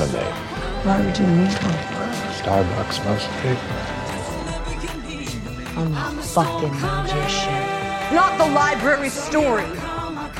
[0.00, 0.34] lemonade.
[0.84, 2.10] Why would you need one?
[2.40, 3.56] Starbucks mostly.
[5.76, 8.14] I'm a fucking magician.
[8.14, 9.68] Not the library story.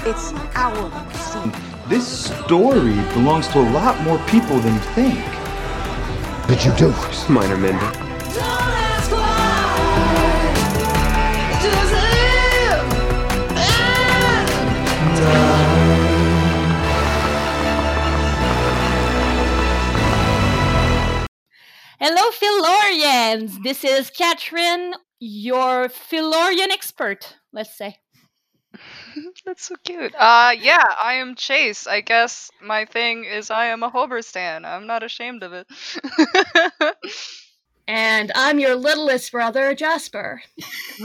[0.07, 1.53] It's our story.
[1.89, 5.19] This story belongs to a lot more people than you think.
[6.49, 6.95] Did you do?
[7.33, 8.00] Minor Mender.
[22.01, 23.63] Hello, Fillorians!
[23.63, 27.99] This is Catherine, your Fillorian expert, let's say.
[29.45, 30.15] That's so cute.
[30.19, 31.87] Uh, yeah, I am Chase.
[31.87, 34.65] I guess my thing is I am a Hober stan.
[34.65, 35.67] I'm not ashamed of it.
[37.89, 40.41] And I'm your littlest brother, Jasper.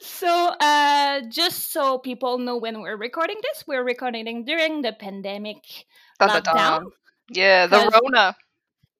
[0.00, 0.28] so,
[0.60, 5.58] uh, just so people know when we're recording this, we're recording during the pandemic
[6.20, 6.86] lockdown.
[7.30, 8.34] yeah, the Rona.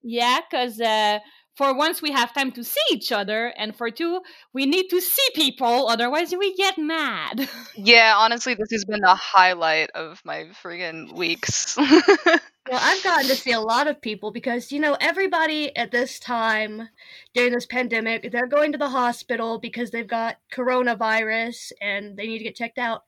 [0.03, 1.19] Yeah, because uh,
[1.61, 4.99] for once we have time to see each other, and for two, we need to
[4.99, 7.47] see people, otherwise we get mad.
[7.75, 11.77] Yeah, honestly, this has been the highlight of my friggin' weeks.
[12.69, 16.19] Well, I've gotten to see a lot of people because, you know, everybody at this
[16.19, 16.89] time
[17.33, 22.37] during this pandemic, they're going to the hospital because they've got coronavirus and they need
[22.37, 23.03] to get checked out.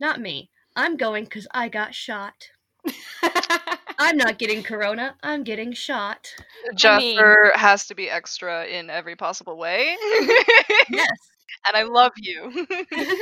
[0.00, 0.50] Not me.
[0.74, 2.50] I'm going because I got shot.
[3.98, 6.34] I'm not getting corona, I'm getting shot.
[6.76, 9.96] Jasper has to be extra in every possible way.
[10.90, 11.08] Yes.
[11.66, 12.66] and I love you.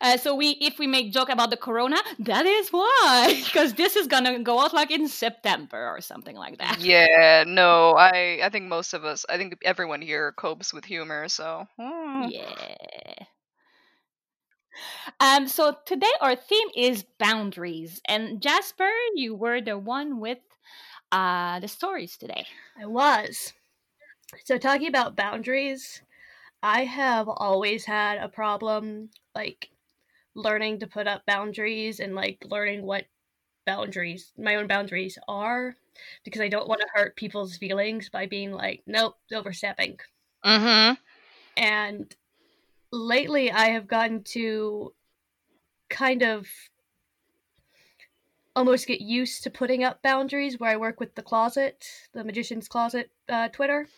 [0.00, 3.96] Uh, so we, if we make joke about the corona, that is why, because this
[3.96, 6.80] is gonna go out like in September or something like that.
[6.80, 11.28] yeah, no, I I think most of us, I think everyone here copes with humor,
[11.28, 11.66] so.
[11.78, 12.30] mm.
[12.32, 13.26] Yeah.
[15.20, 15.48] Um.
[15.48, 20.38] So today our theme is boundaries, and Jasper, you were the one with
[21.12, 22.46] uh the stories today.
[22.78, 23.52] I was.
[24.44, 26.02] So, talking about boundaries,
[26.62, 29.70] I have always had a problem like
[30.34, 33.06] learning to put up boundaries and like learning what
[33.66, 35.76] boundaries, my own boundaries are
[36.24, 39.98] because I don't want to hurt people's feelings by being like, nope, overstepping.
[40.44, 40.96] Mhm.
[41.56, 42.14] And
[42.92, 44.92] lately I have gotten to
[45.88, 46.46] kind of
[48.54, 52.68] almost get used to putting up boundaries where I work with the closet, the magician's
[52.68, 53.88] closet uh, Twitter.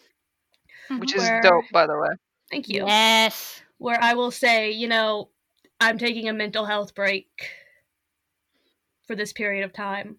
[0.98, 2.10] Which is dope, by the way.
[2.50, 2.86] Thank you.
[2.86, 3.62] Yes.
[3.78, 5.30] Where I will say, you know,
[5.80, 7.50] I'm taking a mental health break
[9.06, 10.16] for this period of time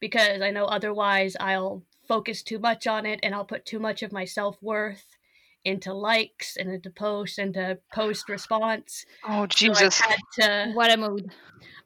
[0.00, 4.02] because I know otherwise I'll focus too much on it and I'll put too much
[4.02, 5.16] of my self worth
[5.64, 9.04] into likes and into posts and into post response.
[9.26, 10.00] Oh, So Jesus.
[10.02, 10.18] I've had
[10.66, 11.30] to What a mood.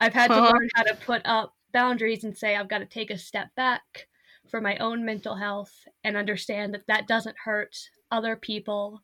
[0.00, 0.52] I've had to Uh-huh.
[0.52, 4.08] learn how to put up boundaries and say I've got to take a step back
[4.50, 5.72] for my own mental health
[6.02, 7.76] and understand that that doesn't hurt
[8.10, 9.02] other people.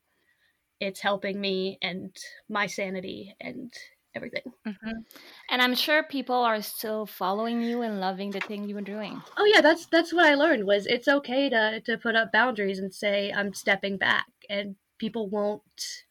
[0.81, 2.17] It's helping me and
[2.49, 3.73] my sanity and
[4.15, 4.43] everything.
[4.67, 5.05] Mhm.
[5.51, 9.23] And I'm sure people are still following you and loving the thing you were doing.
[9.37, 12.79] Oh yeah, that's that's what I learned was it's okay to to put up boundaries
[12.79, 16.05] and say I'm stepping back and people won't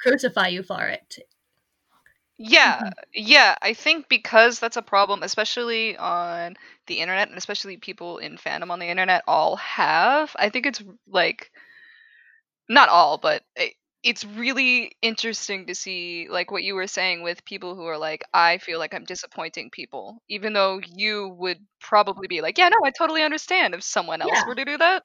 [0.00, 1.18] crucify you for it.
[2.38, 3.54] Yeah, yeah.
[3.62, 8.70] I think because that's a problem, especially on the internet, and especially people in fandom
[8.70, 10.36] on the internet all have.
[10.38, 11.50] I think it's like
[12.68, 17.44] not all, but it, it's really interesting to see like what you were saying with
[17.44, 22.28] people who are like, I feel like I'm disappointing people, even though you would probably
[22.28, 24.46] be like, yeah, no, I totally understand if someone else Yeah.
[24.46, 25.02] were to do that.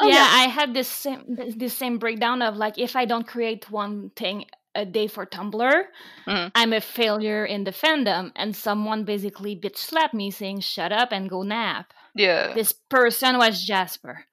[0.00, 0.30] Oh, yeah, yeah.
[0.30, 4.10] I had this same th- this same breakdown of like if I don't create one
[4.10, 4.44] thing
[4.74, 5.84] a day for Tumblr,
[6.26, 6.52] Mhm.
[6.54, 11.12] I'm a failure in the fandom, and someone basically bitch slapped me saying "shut up
[11.12, 12.56] and go nap." Yeah.
[12.56, 14.26] This person was Jasper.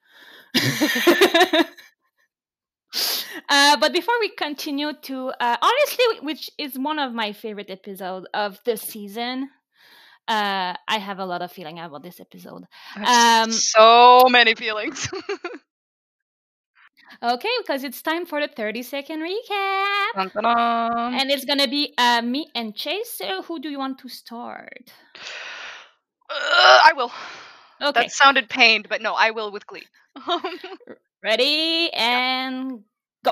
[3.49, 8.25] Uh, but before we continue to uh, honestly, which is one of my favorite episodes
[8.33, 9.49] of the season,
[10.27, 12.63] uh, I have a lot of feeling about this episode.
[12.95, 15.09] Um, so many feelings.
[17.21, 20.13] Okay, because it's time for the 30 second recap.
[20.15, 21.13] Dun, dun, dun.
[21.13, 23.13] And it's gonna be uh, me and Chase.
[23.13, 24.91] So who do you want to start?
[26.29, 27.11] Uh, I will.
[27.81, 29.83] Okay, That sounded pained, but no, I will with glee.
[31.23, 32.83] ready and
[33.23, 33.31] go.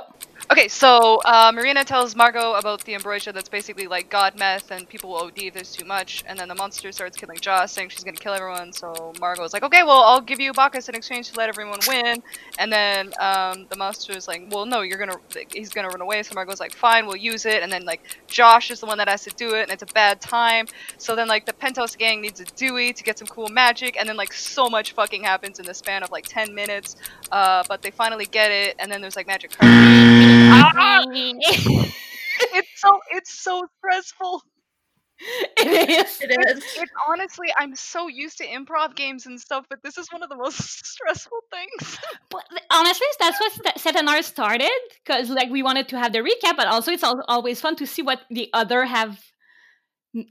[0.49, 4.87] Okay, so uh, Marina tells Margot about the ambrosia that's basically like god meth and
[4.89, 6.25] people will OD if there's too much.
[6.27, 8.73] And then the monster starts killing Josh, saying she's gonna kill everyone.
[8.73, 12.21] So Margot's like, okay, well, I'll give you Bacchus in exchange to let everyone win.
[12.59, 15.15] And then um, the monster is like, well, no, you're gonna,
[15.53, 16.21] he's gonna run away.
[16.23, 17.63] So Margot's like, fine, we'll use it.
[17.63, 19.93] And then like Josh is the one that has to do it, and it's a
[19.93, 20.65] bad time.
[20.97, 23.95] So then like the Pentos gang needs a Dewey to get some cool magic.
[23.97, 26.97] And then like so much fucking happens in the span of like 10 minutes.
[27.31, 30.40] Uh, but they finally get it, and then there's like magic cards.
[32.51, 34.43] It's so it's so stressful.
[35.57, 36.21] it is.
[36.21, 36.63] It is.
[36.75, 40.29] It's honestly, I'm so used to improv games and stuff, but this is one of
[40.29, 41.97] the most stressful things.
[42.29, 44.71] But honestly, that's what St- Seth and I started
[45.03, 47.87] because like we wanted to have the recap, but also it's al- always fun to
[47.87, 49.19] see what the other have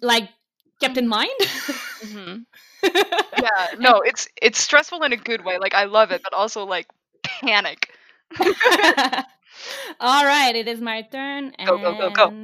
[0.03, 0.29] like
[0.81, 1.31] kept in mind.
[2.03, 2.37] hmm
[3.37, 5.59] Yeah, no, it's it's stressful in a good way.
[5.59, 6.87] Like I love it, but also like
[7.25, 7.89] panic.
[10.01, 11.53] All right, it is my turn.
[11.65, 12.35] Go, go, go, go.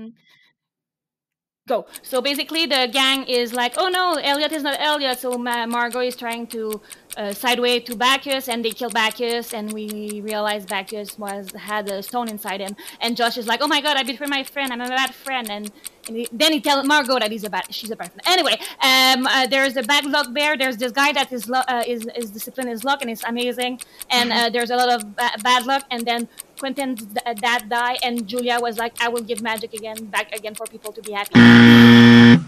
[1.68, 1.86] Go.
[2.02, 5.18] So basically, the gang is like, oh no, Elliot is not Elliot.
[5.18, 6.80] So Ma- Margot is trying to
[7.16, 12.02] uh, sideway to Bacchus, and they kill Bacchus, and we realize Bacchus was had a
[12.02, 12.76] stone inside him.
[13.00, 14.72] And Josh is like, oh my god, I betrayed my friend.
[14.72, 15.50] I'm a bad friend.
[15.50, 15.70] And,
[16.06, 18.22] and he, then he tells Margot that he's a bad, she's a bad friend.
[18.26, 20.56] Anyway, um, uh, there's a bad luck bear.
[20.56, 23.80] There's this guy that is lo- uh, is is discipline is luck, and it's amazing.
[24.10, 25.84] And uh, there's a lot of ba- bad luck.
[25.90, 26.28] And then
[26.58, 30.34] Quentin's d- uh, dad died, and Julia was like, I will give magic again, back
[30.34, 32.42] again for people to be happy.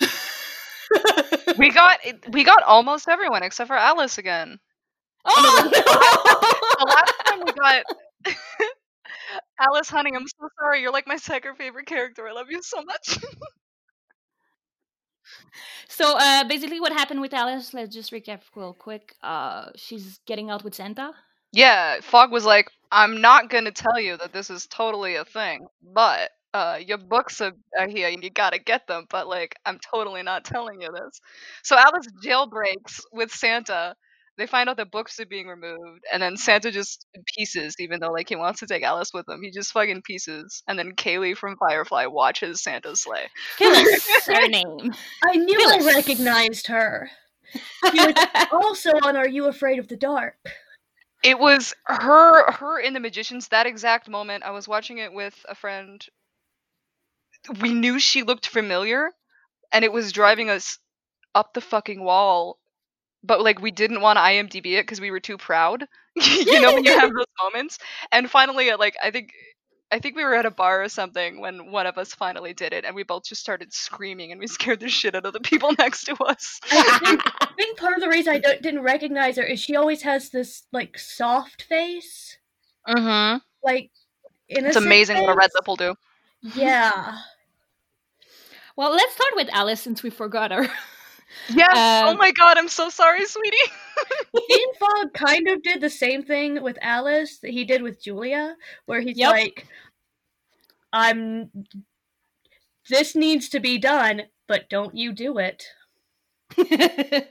[1.58, 4.58] We got we got almost everyone except for Alice again.
[5.24, 5.70] oh no!
[5.70, 7.84] The last time we got
[9.60, 10.82] Alice Hunting, I'm so sorry.
[10.82, 12.26] You're like my second favorite character.
[12.28, 13.18] I love you so much.
[15.88, 17.74] So uh, basically, what happened with Alice?
[17.74, 19.14] Let's just recap real quick.
[19.22, 21.12] Uh, she's getting out with Santa.
[21.52, 25.66] yeah, Fogg was like, I'm not gonna tell you that this is totally a thing,
[25.82, 29.04] but uh, your books are, are here and you gotta get them.
[29.10, 31.20] But like, I'm totally not telling you this.
[31.62, 33.94] So Alice jailbreaks with Santa.
[34.38, 38.12] They find out the books are being removed, and then Santa just pieces, even though
[38.12, 39.40] like he wants to take Alice with him.
[39.42, 43.28] He just fucking pieces, and then Kaylee from Firefly watches Santa's sleigh.
[43.56, 44.92] Phyllis, her name.
[45.24, 47.08] I knew I recognized her.
[47.54, 48.14] She was
[48.52, 50.36] also on Are You Afraid of the Dark?
[51.24, 55.46] it was her her in the magicians that exact moment i was watching it with
[55.48, 56.06] a friend
[57.60, 59.10] we knew she looked familiar
[59.72, 60.78] and it was driving us
[61.34, 62.58] up the fucking wall
[63.22, 66.74] but like we didn't want to imdb it because we were too proud you know
[66.74, 67.78] when you have those moments
[68.12, 69.30] and finally uh, like i think
[69.90, 72.72] i think we were at a bar or something when one of us finally did
[72.72, 75.40] it and we both just started screaming and we scared the shit out of the
[75.40, 79.36] people next to us I think, I think part of the reason I didn't recognize
[79.36, 82.38] her is she always has this like soft face,
[82.88, 83.38] mm-hmm.
[83.62, 83.90] like
[84.48, 85.54] it's amazing what a red face.
[85.54, 85.94] lip will do
[86.40, 87.18] Yeah.
[88.76, 90.68] Well, let's start with Alice since we forgot her.
[91.48, 93.56] yes oh Um, my god i'm so sorry sweetie
[94.48, 98.56] Dean Fogg kind of did the same thing with Alice that he did with Julia,
[98.86, 99.30] where he's Yep.
[99.32, 99.66] like,
[100.92, 101.50] I'm.
[102.88, 105.64] This needs to be done, but don't you do it.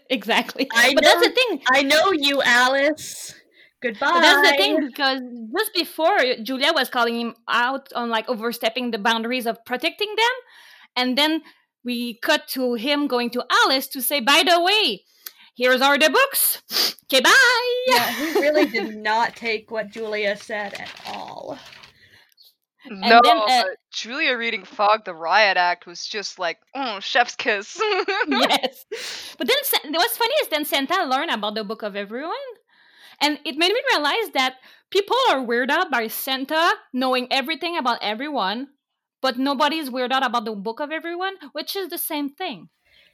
[0.10, 0.68] exactly.
[0.74, 1.62] I but that's the thing.
[1.72, 3.34] I know you, Alice.
[3.82, 4.12] Goodbye.
[4.14, 5.22] But that's the thing because
[5.58, 10.36] just before Julia was calling him out on like overstepping the boundaries of protecting them,
[10.96, 11.42] and then
[11.84, 15.04] we cut to him going to Alice to say, "By the way,
[15.56, 16.96] here's our the books.
[17.06, 17.32] Okay, bye."
[17.88, 21.60] Yeah, he really did not take what Julia said at all.
[22.90, 27.36] no, then, uh, but Julia reading Fogg the Riot Act was just like, oh, chef's
[27.36, 27.80] kiss.
[28.28, 28.86] yes.
[29.38, 32.34] But then what's funny is then Santa learned about the book of everyone.
[33.22, 34.56] And it made me realize that
[34.92, 38.68] people are weirded out by Santa knowing everything about everyone,
[39.26, 42.70] but nobody's weirded out about the book of everyone, which is the same thing.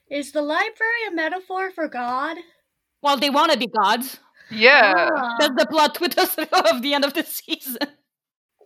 [0.09, 2.35] Is the library a metaphor for God?
[3.01, 4.19] Well, they want to be gods.
[4.49, 4.93] yeah.
[4.97, 5.37] Ah.
[5.39, 6.17] That's the plot twist
[6.73, 7.77] of the end of the season.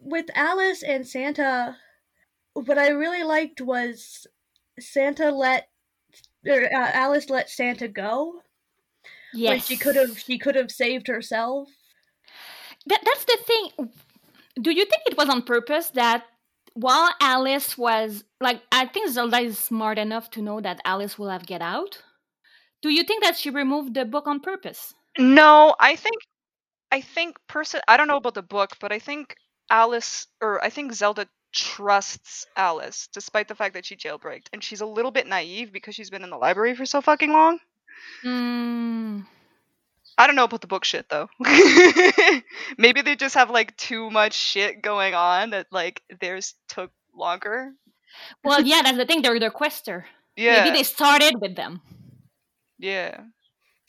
[0.02, 1.78] With Alice and Santa,
[2.56, 4.26] what I really liked was
[4.80, 5.68] Santa let
[6.48, 8.42] or, uh, Alice let Santa go
[9.36, 9.50] Yes.
[9.52, 11.70] when she could have she could have saved herself.
[12.88, 13.90] That, that's the thing.
[14.64, 16.24] Do you think it was on purpose that
[16.76, 21.30] while Alice was like, I think Zelda is smart enough to know that Alice will
[21.30, 22.04] have get out.
[22.82, 24.94] Do you think that she removed the book on purpose?
[25.18, 26.18] No, I think,
[26.92, 27.82] I think person.
[27.88, 29.36] I don't know about the book, but I think
[29.70, 34.82] Alice or I think Zelda trusts Alice, despite the fact that she jailbreaked, and she's
[34.82, 37.60] a little bit naive because she's been in the library for so fucking long.
[38.24, 39.26] Mm,
[40.18, 41.28] I don't know about the book shit though.
[42.78, 47.74] maybe they just have like too much shit going on that like theirs took longer.
[48.44, 49.22] Well, yeah, that's the thing.
[49.22, 50.06] They're the quester.
[50.38, 50.64] Yeah.
[50.64, 51.82] Maybe they started with them.
[52.80, 53.22] Yeah.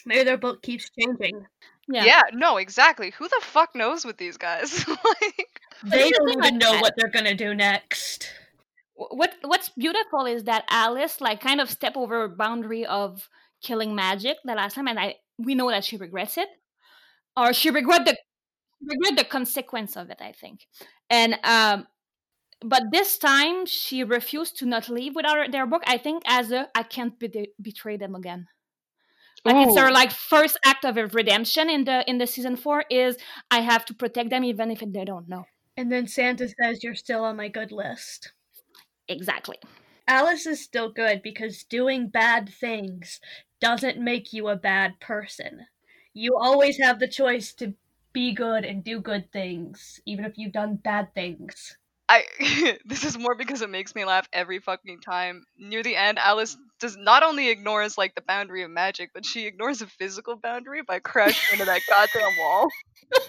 [0.04, 1.47] Maybe their book keeps changing.
[1.88, 2.04] Yeah.
[2.04, 3.12] Yeah, no, exactly.
[3.18, 4.87] Who the fuck knows with these guys?
[4.88, 6.83] like They don't even like know that.
[6.83, 8.28] what they're gonna do next.
[8.95, 13.28] What What's beautiful is that Alice like kind of step over a boundary of
[13.62, 16.49] killing magic the last time, and I we know that she regrets it,
[17.37, 18.16] or she regret the
[18.83, 20.19] regret the consequence of it.
[20.21, 20.66] I think,
[21.11, 21.87] and um,
[22.62, 25.83] but this time she refused to not leave without her- their book.
[25.87, 28.47] I think as a I can't be- betray them again.
[29.45, 33.16] Like it's her like first act of redemption in the in the season four is
[33.50, 35.45] I have to protect them even if they don't know
[35.76, 38.33] And then Santa says you're still on my good list.
[39.09, 39.59] exactly.
[40.09, 43.21] Alice is still good because doing bad things
[43.60, 45.66] doesn't make you a bad person.
[46.14, 47.75] You always have the choice to
[48.12, 51.76] be good and do good things, even if you've done bad things.
[52.08, 52.25] I
[52.84, 55.44] this is more because it makes me laugh every fucking time.
[55.58, 59.46] Near the end, Alice does not only ignores like the boundary of magic, but she
[59.46, 62.68] ignores a physical boundary by crashing into that goddamn wall.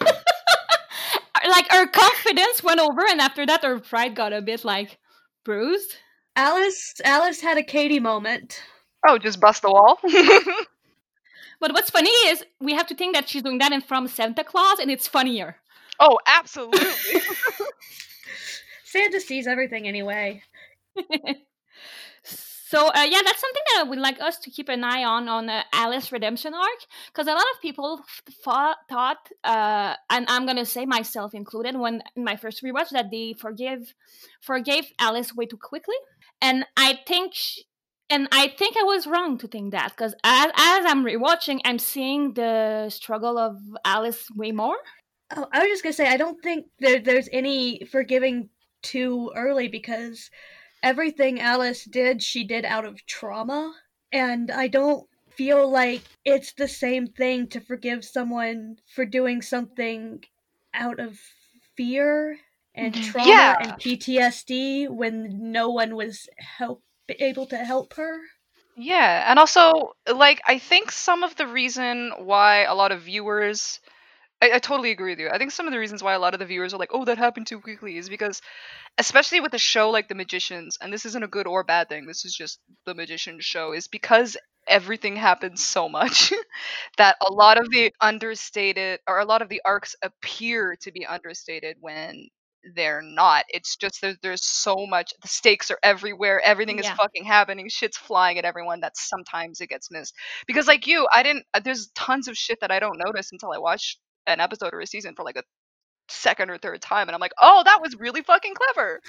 [1.48, 4.98] like her confidence went over and after that her pride got a bit like
[5.44, 5.94] bruised
[6.36, 8.62] Alice Alice had a Kady moment.
[9.06, 9.98] Oh, just bust the wall.
[11.60, 14.44] but what's funny is we have to think that she's doing that in from santa
[14.44, 15.56] claus and it's funnier
[16.00, 16.80] oh, absolutely.
[18.84, 20.42] Santa sees everything anyway.
[22.22, 25.28] so uh, yeah that's something that i would like us to keep an eye on
[25.28, 28.00] on uh, alice redemption arc because a lot of people
[28.44, 33.10] thought, thought uh, and i'm gonna say myself included when in my first rewatch that
[33.10, 33.94] they forgive
[34.40, 35.96] forgave alice way too quickly
[36.42, 37.60] and i think sh
[38.10, 41.78] and I think I was wrong to think that because as, as I'm rewatching, I'm
[41.78, 44.76] seeing the struggle of Alice way more.
[45.36, 48.48] Oh, I was just gonna say I don't think there, there's any forgiving
[48.82, 50.30] too early because
[50.82, 53.74] everything Alice did, she did out of trauma,
[54.12, 60.24] and I don't feel like it's the same thing to forgive someone for doing something
[60.74, 61.18] out of
[61.76, 62.38] fear
[62.74, 63.02] and Mhm.
[63.02, 63.56] trauma Yeah.
[63.60, 66.82] and PTSD when no one was help
[67.20, 68.20] able to help her.
[68.76, 73.80] Yeah, and also like I think some of the reason why a lot of viewers
[74.42, 75.30] I, I totally agree with you.
[75.30, 77.04] I think some of the reasons why a lot of the viewers are like, "Oh,
[77.06, 78.42] that happened too quickly," is because,
[78.98, 82.06] especially with a show like The Magicians, and this isn't a good or bad thing.
[82.06, 83.72] This is just The Magician show.
[83.72, 84.36] Is because
[84.68, 86.32] everything happens so much
[86.98, 91.06] that a lot of the understated or a lot of the arcs appear to be
[91.06, 92.28] understated when
[92.76, 93.44] they're not.
[93.48, 95.12] It's just that there's so much.
[95.22, 96.40] The stakes are everywhere.
[96.44, 96.94] Everything is Yeah.
[96.94, 97.68] fucking happening.
[97.68, 98.80] Shit's flying at everyone.
[98.80, 100.14] That sometimes it gets missed
[100.46, 103.52] because like you i didn't uh, there's tons of shit that i don't notice until
[103.52, 105.42] i watch an episode or a season for like a
[106.08, 109.00] second or third time and i'm like oh that was really fucking clever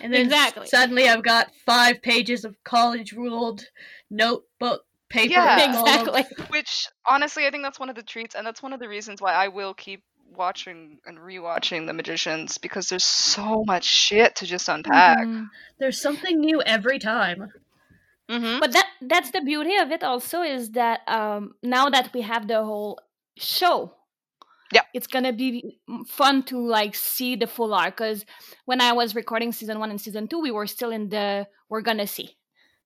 [0.00, 0.66] And then Exactly.
[0.66, 3.64] suddenly I've got five pages of college ruled
[4.10, 5.32] notebook paper.
[5.32, 5.68] Yeah.
[5.68, 6.24] exactly.
[6.48, 9.20] which honestly i think that's one of the treats and that's one of the reasons
[9.22, 10.02] why i will keep
[10.36, 15.48] watching and rewatching the magicians because there's so much shit to just unpack Mhm.
[15.78, 17.52] There's something new every time.
[18.28, 18.60] mm-hmm.
[18.60, 20.02] But that that's the beauty of it.
[20.04, 23.00] Also, is that um, now that we have the whole
[23.36, 23.94] show,
[24.72, 24.82] Yeah.
[24.92, 27.96] it's gonna be fun to like see the full arc.
[27.96, 28.24] Because
[28.66, 31.80] when I was recording season one and season two, we were still in the we're
[31.82, 32.36] gonna see.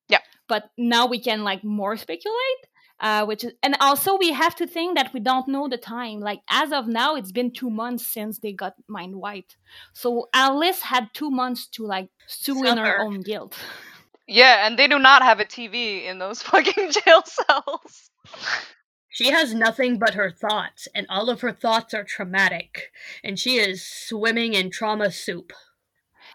[0.08, 0.20] Yeah.
[0.48, 2.62] But now we can like more speculate.
[3.02, 6.20] Uh, which is, and also we have to think that we don't know the time.
[6.20, 9.56] Like as of now, it's been two months since they got mind wiped.
[9.92, 13.58] So Alice had two months to like stew in her own guilt.
[14.28, 18.10] yeah and they do not have a tv in those fucking jail cells
[19.08, 22.92] She has nothing but her thoughts, and all of her thoughts are traumatic,
[23.22, 25.52] and she is swimming in trauma soup.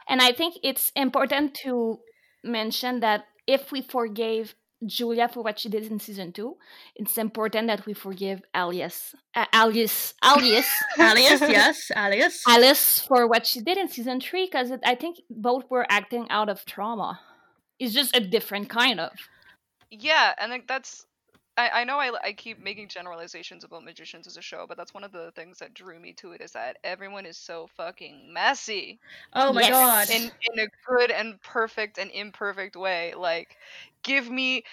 [0.08, 2.00] And I think it's important to
[2.44, 4.54] mention that if we forgave
[4.86, 6.58] Julia for what she did in season two,
[6.96, 10.70] it's important that we forgive Alias, uh, Alias, Alias,
[11.00, 12.44] Alias, yes, Alias.
[12.48, 16.50] Alice for what she did in season three, because I think both were acting out
[16.50, 17.20] of trauma.
[17.80, 19.12] It's just a different kind of.
[19.90, 21.07] Yeah, and like that's
[21.58, 24.94] I, I know I, I keep making generalizations about magicians as a show, but that's
[24.94, 28.32] one of the things that drew me to it is that everyone is so fucking
[28.34, 29.00] messy
[29.34, 29.72] Oh my Yes.
[29.72, 30.10] god.
[30.10, 30.24] in
[30.54, 33.14] in a good and perfect and imperfect way.
[33.16, 33.56] Like,
[34.04, 34.64] give me.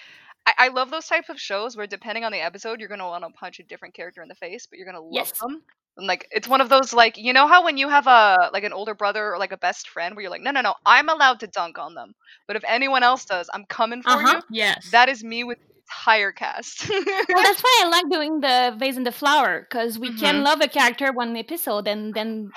[0.47, 3.23] I, I love those types of shows where depending on the episode, you're gonna want
[3.25, 5.41] to punch a different character in the face, but you're gonna love Yes.
[5.41, 5.63] them.
[5.97, 8.63] And like it's one of those like you know how when you have a like
[8.65, 11.09] an older brother or like a best friend where you're like no no no I'm
[11.09, 12.13] allowed to dunk on them,
[12.47, 14.23] but if anyone else does, I'm coming for Uh-huh.
[14.23, 14.41] you.
[14.49, 14.93] yes.
[14.93, 15.57] That is me with
[15.89, 16.89] entire cast.
[16.89, 20.43] well, that's why I like doing the vase and the flower because we can Mhm.
[20.43, 22.51] love a character one episode and then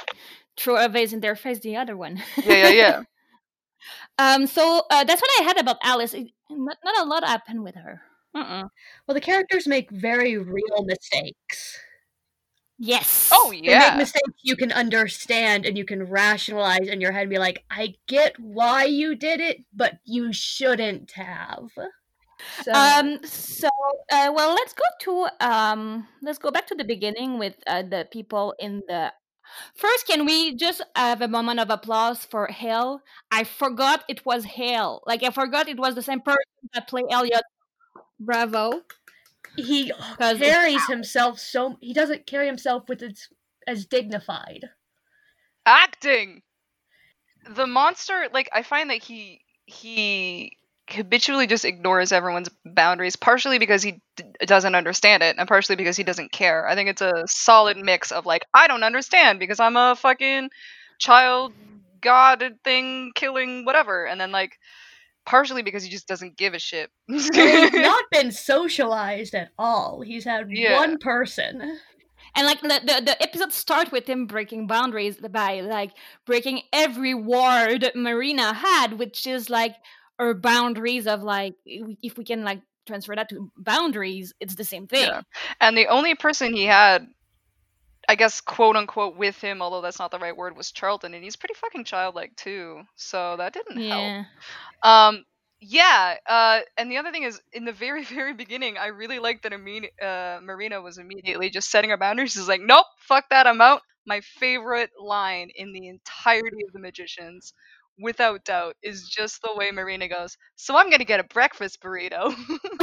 [0.56, 2.22] throw a vase in their face the other one.
[2.44, 3.02] yeah, yeah, yeah.
[4.18, 4.46] um.
[4.46, 6.14] So uh, that's what I had about Alice.
[6.14, 8.02] It, not, not a lot happened with her.
[8.36, 8.68] Mm-mm.
[9.06, 11.78] Well, the characters make very real mistakes.
[12.78, 13.30] Yes.
[13.32, 13.78] Oh They yeah.
[13.90, 17.64] make mistakes you can understand and you can rationalize in your head and be like,
[17.70, 21.70] I get why you did it, but you shouldn't have.
[22.62, 23.18] So, Um.
[23.24, 23.68] So,
[24.12, 26.08] uh, well, let's go to um.
[26.22, 29.12] Let's go back to the beginning with uh, the people in the.
[29.76, 33.00] First, can we just have a moment of applause for Hale?
[33.30, 35.02] I forgot it was Hale.
[35.06, 37.42] Like I forgot it was the same person that played Elliot.
[38.20, 38.82] Bravo.
[39.56, 39.92] He
[40.36, 43.28] carries himself so he doesn't carry himself with as
[43.66, 44.70] as dignified.
[45.66, 46.42] acting
[47.48, 50.56] the monster like i find that he he
[50.90, 55.96] habitually just ignores everyone's boundaries partially because he d- doesn't understand it and partially because
[55.96, 59.60] he doesn't care i think it's a solid mix of like i don't understand because
[59.60, 60.48] i'm a fucking
[60.98, 61.52] child
[62.00, 64.52] god thing killing whatever and then like
[65.26, 70.00] partially because he just doesn't give a shit He's not been socialized at all.
[70.00, 70.78] He's had Yeah.
[70.78, 71.78] one person.
[72.34, 75.92] And like the, the the episode start with him breaking boundaries by like
[76.26, 79.74] breaking every word Marina had, which is like
[80.18, 84.86] her boundaries of like if we can like transfer that to boundaries, it's the same
[84.86, 85.04] thing.
[85.08, 85.22] Yeah.
[85.60, 87.06] and the only person he had
[88.08, 91.22] i guess quote unquote with him although that's not the right word was charlton and
[91.22, 94.24] he's pretty fucking childlike too so that didn't help Yeah.
[94.82, 95.24] Um,
[95.60, 96.14] yeah.
[96.26, 99.52] Uh, and the other thing is, in the very, very beginning, I really liked that
[99.52, 102.32] Amin- uh, Marina was immediately just setting her boundaries.
[102.32, 106.78] She's like, "Nope, fuck that, I'm out." My favorite line in the entirety of The
[106.78, 107.54] Magicians,
[108.00, 110.36] without doubt, is just the way Marina goes.
[110.56, 112.34] So I'm gonna get a breakfast burrito.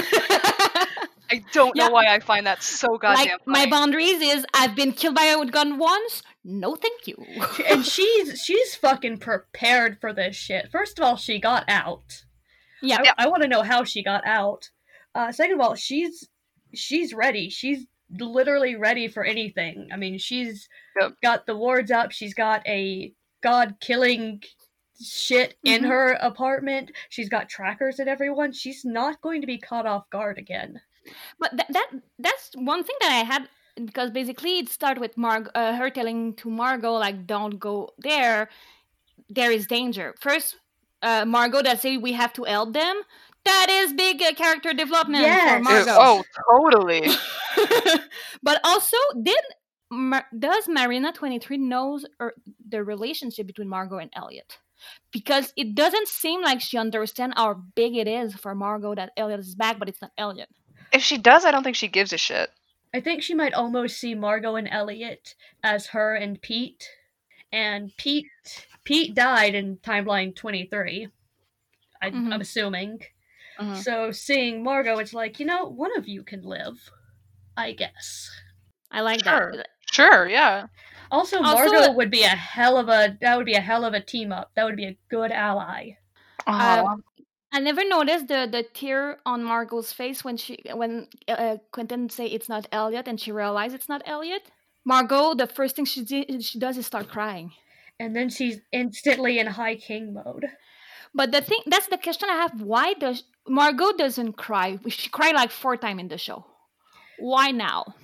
[1.31, 4.91] I don't know why I find that so goddamn like my boundaries is I've been
[4.93, 6.21] killed by a gun once.
[6.43, 7.17] No, thank you.
[7.67, 10.69] and she's she's fucking prepared for this shit.
[10.71, 12.23] First of all, she got out.
[12.81, 12.99] yeah.
[13.17, 14.69] I, I want to know how she got out.
[15.15, 16.27] Uh, second of all, she's
[16.73, 17.49] she's ready.
[17.49, 17.85] She's
[18.19, 19.87] literally ready for anything.
[19.91, 20.67] I mean, she's
[21.01, 21.13] Yep.
[21.23, 22.11] got the wards up.
[22.11, 24.41] She's got a god killing
[25.03, 25.87] shit in Mhm.
[25.87, 26.91] her apartment.
[27.09, 28.51] She's got trackers at everyone.
[28.53, 30.79] She's not going to be caught off guard again.
[31.39, 33.49] But that, that that's one thing that I had
[33.85, 38.49] because basically it started with Marg uh, her telling to Margot like don't go there.
[39.29, 40.15] There is danger.
[40.19, 40.55] First,
[41.01, 43.01] uh, Margot that say we have to help them.
[43.43, 45.57] That is big uh, character development Yes.
[45.57, 45.91] for Margot.
[45.95, 47.07] oh, totally.
[48.43, 49.37] but also, did
[49.91, 52.33] Mar- does Marina twenty three knows or
[52.69, 54.57] the relationship between Margot and Elliot?
[55.11, 59.39] Because it doesn't seem like she understands how big it is for Margot that Elliot
[59.39, 60.49] is back, but it's not Elliot.
[60.91, 62.49] if she does, I don't think she gives a shit.
[62.93, 66.89] I think she might almost see Margot and Elliot as her and Pete.
[67.51, 68.27] And Pete
[68.85, 71.07] Pete died in timeline 23.
[72.01, 72.33] I, Mhm.
[72.33, 72.99] I'm assuming.
[73.59, 73.77] Mhm.
[73.77, 76.89] So seeing Margot, it's like, you know, one of you can live.
[77.57, 78.29] I guess.
[78.91, 79.53] I like Sure.
[79.55, 79.67] that.
[79.91, 80.67] Sure, yeah.
[81.11, 83.85] Also, Also, Margot uh, would be a hell of a that would be a hell
[83.85, 84.51] of a team up.
[84.55, 85.97] That would be a good ally.
[86.47, 87.03] Um,
[87.51, 92.25] I never noticed the the tear on Margot's face when she when uh, Quentin say
[92.25, 94.51] it's not Elliot and she realized it's not Elliot.
[94.83, 97.51] Margot, the first thing she di- she does is start crying.
[97.99, 100.45] And then she's instantly in high king mode.
[101.13, 104.77] But the thing that's the question I have: Why does Margot doesn't cry?
[104.89, 106.45] She cried like four times in the show.
[107.19, 107.95] Why now?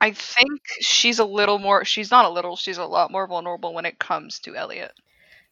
[0.00, 1.84] I think she's a little more.
[1.84, 2.56] She's not a little.
[2.56, 4.92] She's a lot more vulnerable when it comes to Elliot.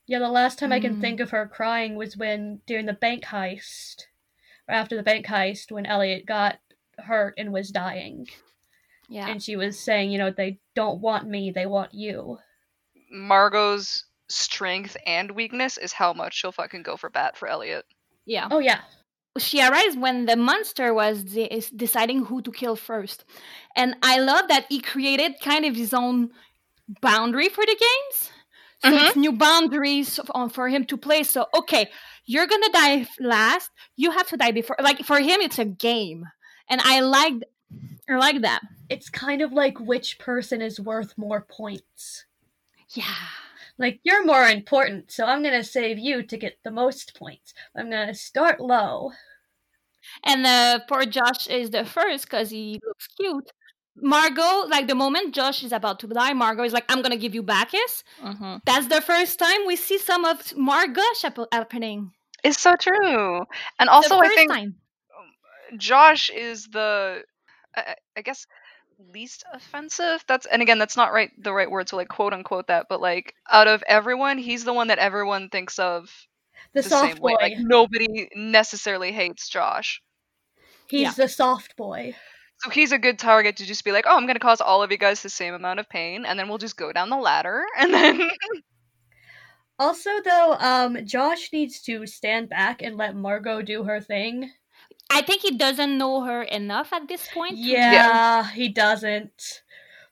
[0.06, 1.00] Yeah, the last time I can Mm.
[1.02, 4.04] think of her crying was when during the bank heist,
[4.66, 6.58] or after the bank heist, when Elliot got
[6.98, 8.26] hurt and was dying,
[9.10, 12.38] Yeah, and she was saying, you know, they don't want me, they want you.
[13.10, 17.84] Margot's strength and weakness is how much she'll fucking go for bat for Elliot.
[18.26, 18.48] yeah.
[18.50, 18.80] Oh yeah,
[19.38, 23.24] she arrives when the monster was de- is deciding who to kill first
[23.76, 26.30] and i love that he created kind of his own
[27.00, 28.30] boundary for the games
[28.82, 29.06] so Mhm.
[29.08, 30.20] it's new boundaries
[30.52, 31.88] for him to play so okay
[32.26, 36.24] you're gonna die last you have to die before like for him it's a game
[36.70, 37.34] and i like
[38.08, 42.24] i like that it's kind of like which person is worth more points.
[42.94, 43.26] yeah
[43.80, 47.54] Like you're more important, so I'm gonna save you to get the most points.
[47.76, 49.12] I'm gonna start low.
[50.24, 53.50] And uh, poor josh is the first because he looks cute
[53.96, 57.34] margot like the moment josh is about to die margot is like i'm gonna give
[57.34, 58.04] you bacchus
[58.64, 62.12] That's the first time we see some of Margot hap- happening.
[62.44, 63.44] It's so true.
[63.78, 64.76] And also, I think time.
[65.76, 67.22] Josh is the,
[67.74, 68.46] I, I guess,
[69.12, 70.24] least offensive.
[70.26, 73.00] That's and again, that's not right the right word to like quote unquote that, but
[73.00, 76.10] like out of everyone, he's the one that everyone thinks of
[76.72, 77.34] The, the soft boy.
[77.40, 80.02] Like nobody necessarily hates Josh.
[80.88, 81.12] He's Yeah.
[81.12, 82.14] the soft boy.
[82.60, 84.90] So he's a good target to just be like, oh, I'm gonna cause all of
[84.90, 87.64] you guys the same amount of pain, and then we'll just go down the ladder,
[87.78, 88.28] and then
[89.78, 94.50] Also, though, um, Josh needs to stand back and let Margot do her thing.
[95.10, 97.52] I think he doesn't know her enough at this point.
[97.52, 99.62] to- Yeah, he doesn't.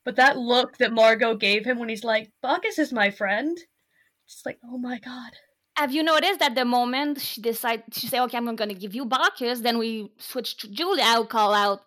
[0.04, 3.58] But that look that Margot gave him when he's like, Bacchus is my friend.
[4.28, 5.32] Just like, oh my god.
[5.76, 8.94] Have you noticed that the moment she decide she say, "Okay, I'm going to give
[8.94, 11.04] you Bacchus," then we switch to Julia.
[11.06, 11.80] I'll call out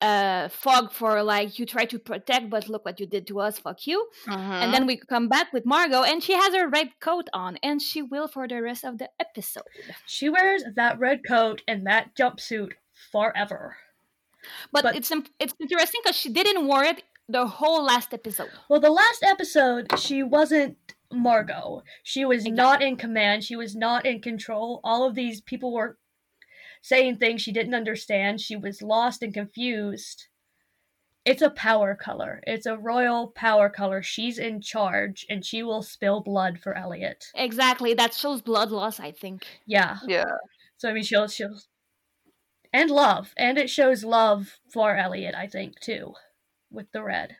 [0.00, 3.58] uh Fogg for like you try to protect, but look what you did to us.
[3.58, 4.06] Fuck you.
[4.28, 7.82] And then we come back with Margot, and she has her red coat on, and
[7.82, 9.64] she will for the rest of the episode.
[10.06, 12.72] She wears that red coat and that jumpsuit
[13.12, 13.76] forever.
[14.72, 18.50] But, But- it's it's interesting because she didn't wear it the whole last episode.
[18.68, 20.76] Well, the last episode, she wasn't
[21.12, 21.82] Margot.
[22.02, 23.44] She was not in command.
[23.44, 24.80] She was not in control.
[24.84, 25.98] All of these people were
[26.82, 28.40] saying things she didn't understand.
[28.40, 30.28] She was lost and confused.
[31.24, 32.40] It's a power color.
[32.46, 34.02] It's a royal power color.
[34.02, 37.26] She's in charge and she will spill blood for Elliot.
[37.34, 38.98] Exactly, that shows blood loss.
[38.98, 39.46] I think.
[39.66, 39.98] Yeah.
[40.06, 40.24] yeah,
[40.78, 41.58] So I mean she'll she'll
[42.72, 43.32] and love.
[43.36, 46.14] And it shows love for Elliot, I think, too.
[46.70, 47.36] With the red.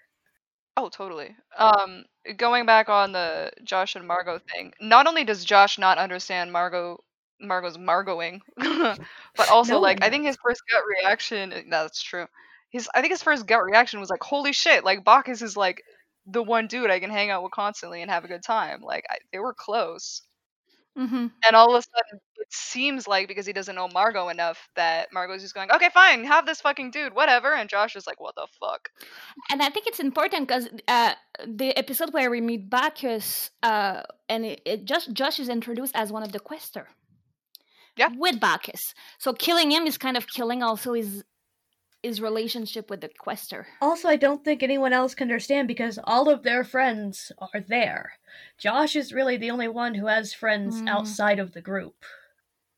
[0.76, 1.36] oh totally.
[1.56, 2.04] Um,
[2.36, 6.98] going back on the Josh and Margot thing, not only does Josh not understand Margot,
[7.40, 11.52] Margot's Margoing, but also No like one I think his first gut reaction.
[11.52, 12.26] Eh, no, that's true.
[12.70, 15.82] His I think his first gut reaction was like, "Holy shit!" Like Bacchus is like
[16.26, 18.80] the one dude I can hang out with constantly and have a good time.
[18.82, 20.22] Like I, they were close.
[20.96, 24.68] Hmm And all of a sudden, it seems like because he doesn't know Margot enough
[24.74, 27.54] that Margot's just going, okay, fine, have this fucking dude, whatever.
[27.54, 28.90] And Josh is like, what the fuck?
[29.50, 31.14] And I think it's important because uh,
[31.46, 36.12] the episode where we meet Bacchus, uh, and it, it just Josh is introduced as
[36.12, 36.88] one of the quester.
[37.96, 38.08] Yeah.
[38.16, 41.24] With Bacchus, so killing him is kind of killing also his
[42.02, 43.66] his relationship with the quester.
[43.80, 48.12] Also, I don't think anyone else can understand because all of their friends are there.
[48.56, 50.88] Josh is really the only one who has friends Mm.
[50.88, 52.04] outside of the group.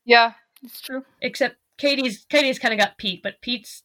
[0.04, 0.33] Yeah.
[0.62, 1.04] It's true.
[1.20, 3.83] Except Kady's Kady's kind of got Pete, but Pete's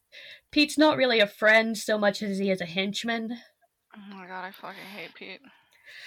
[0.51, 3.37] Pete's not really a friend so much as he is a henchman.
[3.95, 5.41] Oh my god, I fucking hate Pete.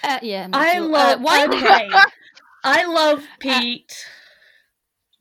[0.03, 0.83] Uh, yeah, I too.
[0.85, 1.45] Uh, love why?
[1.47, 1.89] okay.
[2.63, 4.05] I love Pete.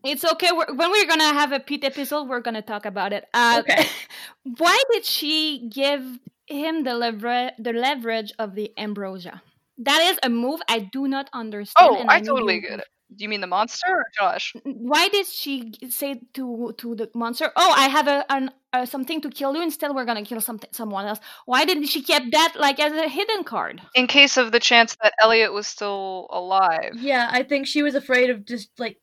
[0.04, 0.50] It's okay.
[0.52, 3.26] We're, when we're gonna have a Pete episode, we're gonna talk about it.
[3.34, 3.86] Uh, Okay.
[4.58, 6.02] why did she give
[6.46, 9.42] him the lever- the leverage of the ambrosia?
[9.78, 11.88] That is a move I do not understand.
[11.90, 12.86] Oh, and I know totally get it.
[13.16, 14.52] Do you mean the monster or Josh?
[14.64, 19.22] Why did she say to to the monster, "Oh, I have a an, uh, something
[19.22, 19.62] to kill you"?
[19.62, 21.18] Instead, we're gonna kill something someone else.
[21.46, 23.80] Why didn't she keep that like as a hidden card?
[23.94, 26.92] In case of the chance that Elliot was still alive.
[26.96, 28.98] Yeah, I think she was afraid of just like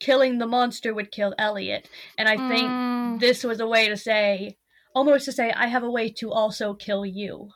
[0.00, 3.96] killing the monster would kill Elliot, and I think Mm, this was a way to
[3.96, 4.56] say,
[4.94, 7.50] almost to say, I have a way to also kill you.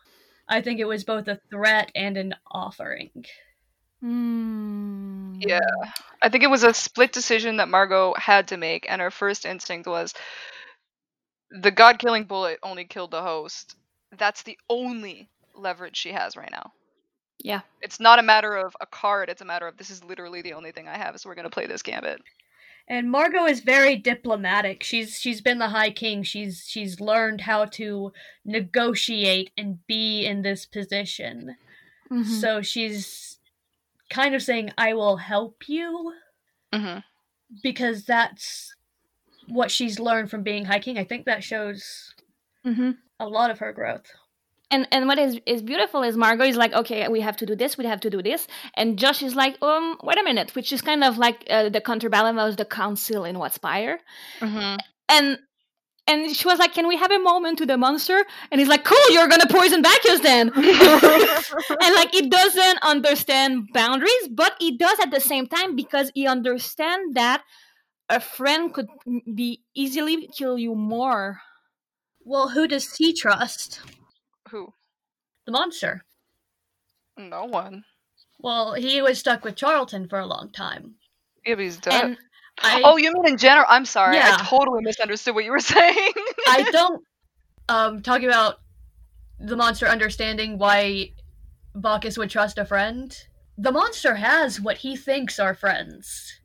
[0.48, 3.24] I think it was both a threat and an offering.
[4.02, 5.42] mm.
[5.46, 5.58] Yeah.
[6.22, 9.44] I think it was a split decision that Margot had to make, and her first
[9.46, 10.14] instinct was
[11.50, 13.76] the god killing bullet only killed the host.
[14.18, 16.72] That's the only leverage she has right now.
[17.44, 17.60] Yeah.
[17.82, 20.54] It's not a matter of a card, it's a matter of this is literally the
[20.54, 22.22] only thing I have, so we're gonna play this gambit.
[22.88, 24.82] And Margot is very diplomatic.
[24.82, 26.22] She's she's been the High King.
[26.22, 28.12] She's she's learned how to
[28.46, 31.56] negotiate and be in this position.
[32.10, 32.24] Mhm.
[32.26, 33.38] So she's
[34.10, 36.14] kind of saying, "I will help you,"
[36.74, 36.98] hmm
[37.62, 38.74] because that's
[39.48, 40.98] what she's learned from being High King.
[40.98, 42.14] I think that shows
[42.66, 42.98] Mhm.
[43.20, 44.12] a lot of her growth.
[44.70, 47.54] And and what is is beautiful is Margot is like, okay, we have to do
[47.54, 50.72] this, we have to do this, and Josh is like, um, wait a minute, which
[50.72, 53.98] is kind of like uh, the counterbalance of the council in Whitespire,
[54.40, 54.76] hmm
[55.08, 55.38] and
[56.06, 58.24] and she was like, can we have a moment to the monster?
[58.50, 64.28] And he's like, cool, you're gonna poison Bacchus then, and like he doesn't understand boundaries,
[64.30, 67.42] but he does at the same time because he understands that
[68.08, 68.88] a friend could
[69.34, 71.40] be easily kill you more.
[72.24, 73.80] Well, who does he trust?
[75.46, 76.04] The monster.
[77.16, 77.84] No one.
[78.38, 80.94] Well, he was stuck with Charlton for a long time.
[81.46, 82.04] Yeah, he's dead.
[82.04, 82.18] And
[82.62, 83.66] I oh, you mean in general?
[83.68, 84.16] I'm sorry.
[84.16, 84.36] Yeah.
[84.38, 86.12] I totally misunderstood what you were saying.
[86.48, 87.02] I don't
[87.68, 88.60] um talking about
[89.40, 91.10] the monster understanding why
[91.74, 93.16] Bacchus would trust a friend.
[93.58, 96.40] The monster has what he thinks are friends.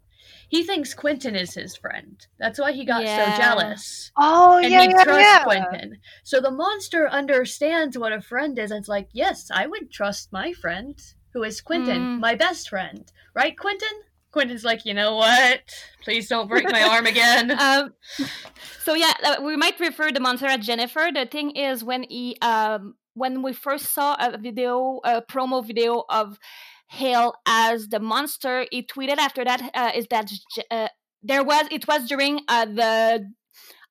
[0.49, 2.25] He thinks Quentin is his friend.
[2.39, 3.35] That's why he got Yeah.
[3.35, 4.11] so jealous.
[4.17, 5.43] Oh and yeah, he yeah, trusts yeah.
[5.43, 5.97] Quentin.
[6.23, 10.33] So the monster understands what a friend is and it's like, yes, I would trust
[10.33, 10.99] my friend,
[11.33, 12.19] who is Quentin, Mm.
[12.19, 13.09] my best friend.
[13.35, 14.01] Right, Quentin?
[14.31, 15.61] Quentin's like, you know what?
[16.03, 17.51] Please don't break my arm again.
[17.59, 17.93] um,
[18.83, 21.09] so yeah, uh, we might refer the monster as Jennifer.
[21.13, 26.05] The thing is, when he um, when we first saw a video, a promo video
[26.09, 26.37] of
[26.89, 30.29] Hale as the monster, he tweeted after that uh, is that
[30.71, 30.87] uh,
[31.23, 33.31] there was it was during uh, the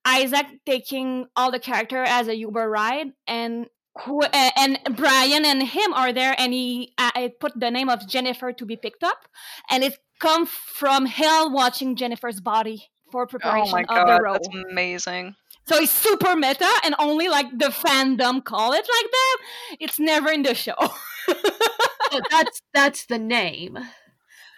[0.04, 3.66] Isaac taking all the character as a Uber ride and.
[4.04, 8.06] Who, and Brian and him are there, and he uh, I put the name of
[8.06, 9.26] Jennifer to be picked up,
[9.70, 14.22] and it come from Hale watching Jennifer's body for Oh preparation my of god, the
[14.22, 14.34] role.
[14.34, 15.34] that's amazing.
[15.66, 19.36] So it's super meta, and only like the fandom call it like that.
[19.80, 20.76] It's never in the show.
[22.10, 23.78] But that's that's the name.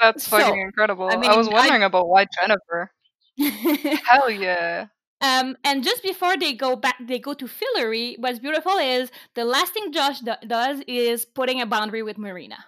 [0.00, 1.08] That's So, fucking incredible.
[1.08, 2.90] I I, mean, was I- wondering about why Jennifer.
[4.06, 4.86] Hell yeah.
[5.20, 8.14] um, and just before they go back, they go to Fillory.
[8.18, 12.58] What's beautiful is the last thing Josh do- does is putting a boundary with Marina.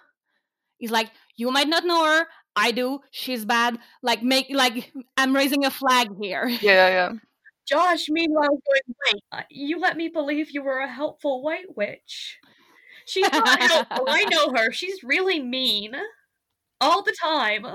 [0.77, 2.27] He's like, "You might not know her.
[2.55, 2.99] I do.
[3.11, 3.79] She's bad.
[4.01, 7.11] Like, make like I'm raising a flag here." Yeah, yeah.
[7.67, 12.37] Josh, meanwhile, going, wait, uh, you let me believe you were a helpful white witch.
[13.05, 14.05] She's not helpful.
[14.09, 14.71] I know her.
[14.71, 15.93] She's really mean.
[16.81, 17.65] All the time.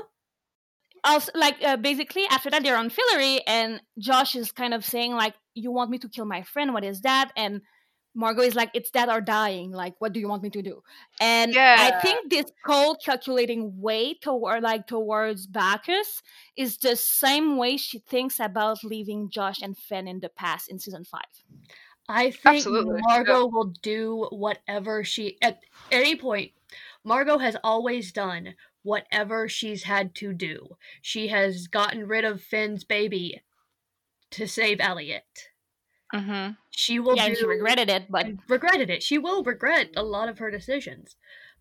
[1.05, 5.13] also like uh, basically after that they're on Fillory and Josh is kind of saying
[5.15, 7.63] like you want me to kill my friend what is that and
[8.15, 10.83] Margot is like it's that or dying like what do you want me to do
[11.21, 16.21] and I think this cold calculating way toward like towards Bacchus
[16.57, 20.81] is the same way she thinks about leaving Josh and Fen in the past in
[20.81, 21.21] season 5
[22.09, 25.61] I think Absolutely, Margot will do whatever she at
[25.93, 26.53] any point.
[27.05, 30.77] Margot has always done whatever she's had to do.
[31.03, 33.43] She has gotten rid of Fen's baby
[34.31, 35.51] to save Elliot.
[36.15, 36.53] Mm-hmm.
[36.71, 39.03] She will yeah do she regretted it but regretted it.
[39.03, 41.17] She will regret a lot of her decisions.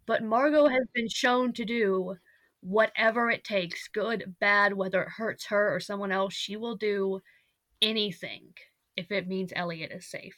[0.05, 2.15] But Margot has been shown to do
[2.61, 7.19] whatever it takes, good, bad, whether it hurts her or someone else, she will do
[7.81, 8.53] anything
[8.97, 10.35] if it means Elliot is safe.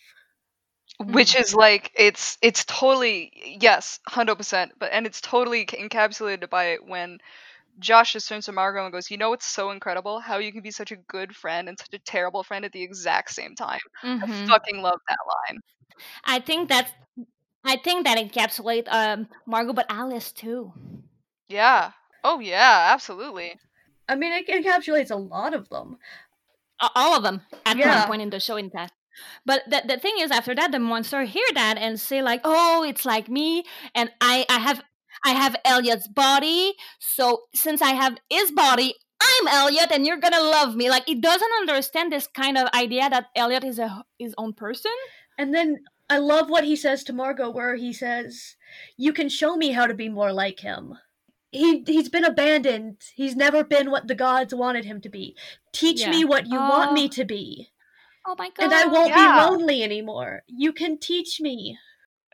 [1.00, 4.74] Which is like it's it's totally yes, hundred percent.
[4.80, 7.20] But and it's totally encapsulated by it when
[7.80, 10.62] Josh just turns to Margot and goes, "You know, it's so incredible how you can
[10.64, 13.80] be such a good friend and such a terrible friend at the exact same time."
[14.24, 14.48] I Mhm.
[14.50, 15.20] fucking love that
[15.50, 15.62] line.
[16.24, 16.92] I think that's
[17.66, 20.74] I think that encapsulate um Margot but Alice too
[21.50, 21.92] Yeah.
[22.24, 23.60] Oh yeah, absolutely.
[24.08, 25.98] I mean, it encapsulates a lot of them.
[26.96, 28.00] All of them at Yeah.
[28.00, 28.94] one point in the show in past
[29.46, 32.84] but the, the thing is after that the monster hear that and say like oh
[32.84, 33.64] it's like me
[33.94, 34.82] and i i have
[35.26, 40.40] i have elliot's body so since i have his body i'm elliot and you're gonna
[40.40, 44.34] love me like it doesn't understand this kind of idea that elliot is a his
[44.38, 44.92] own person
[45.38, 48.56] And then I love what he says to Margot, where he says,
[48.98, 50.98] "You can show me how to be more like him.
[51.54, 52.98] He he's been abandoned.
[53.16, 55.36] He's never been what the gods wanted him to be.
[55.72, 56.12] Teach Yeah.
[56.12, 57.10] me what you want me Oh.
[57.10, 57.72] to be,
[58.26, 59.16] oh my god and I won't yeah.
[59.16, 60.44] be lonely anymore.
[60.48, 61.80] You can teach me."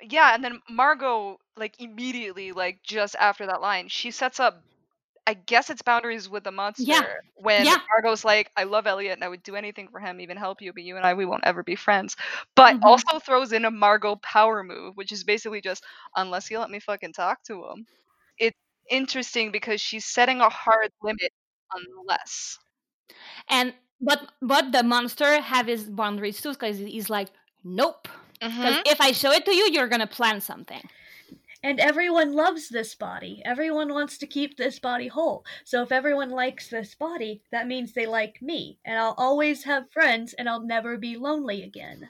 [0.01, 4.62] Yeah, and then Margot, like immediately, like just after that line, she sets up
[5.28, 6.86] I guess it's boundaries with the monster.
[6.86, 7.04] Yeah.
[7.36, 7.78] When Yeah.
[7.89, 10.73] Margot's like, I love Elliot and I would do anything for him, even help you,
[10.73, 12.15] but you and I we won't ever be friends.
[12.56, 12.84] But Mhm.
[12.84, 15.84] also throws in a Margot power move, which is basically just
[16.15, 17.88] unless you let me fucking talk to him.
[18.86, 21.32] It's interesting because she's setting a hard limit
[21.74, 22.58] unless.
[23.50, 27.30] and but but the monster have his boundaries too because he's like
[27.63, 28.08] nope
[28.60, 28.84] because Mhm.
[28.86, 30.89] if i show it to you you're gonna plan something
[31.63, 33.41] And everyone loves this body.
[33.43, 35.45] Everyone wants to keep this body whole.
[35.65, 38.80] So if everyone likes this body, that means they like me.
[38.86, 42.10] And I'll always have friends and I'll never be lonely again.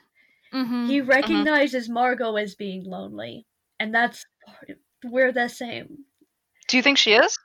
[0.54, 0.96] mm-hmm.
[0.96, 3.48] He recognizes Margot as being lonely.
[3.80, 4.26] And that's
[5.04, 6.06] we're the same.
[6.68, 7.38] Do you think she is?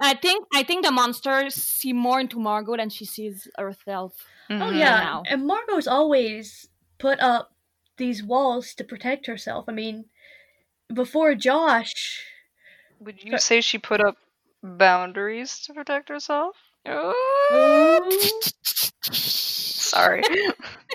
[0.00, 4.14] I think I think the monsters see more into Margot than she sees herself.
[4.50, 4.78] Oh Mhm.
[4.78, 5.00] yeah.
[5.00, 5.22] now.
[5.26, 7.52] And Margot's always put up
[7.96, 9.64] these walls to protect herself.
[9.68, 10.06] I mean,
[10.92, 12.24] before Josh
[13.00, 14.16] Would you say she put up
[14.62, 16.56] boundaries to protect herself?
[19.12, 20.22] Sorry.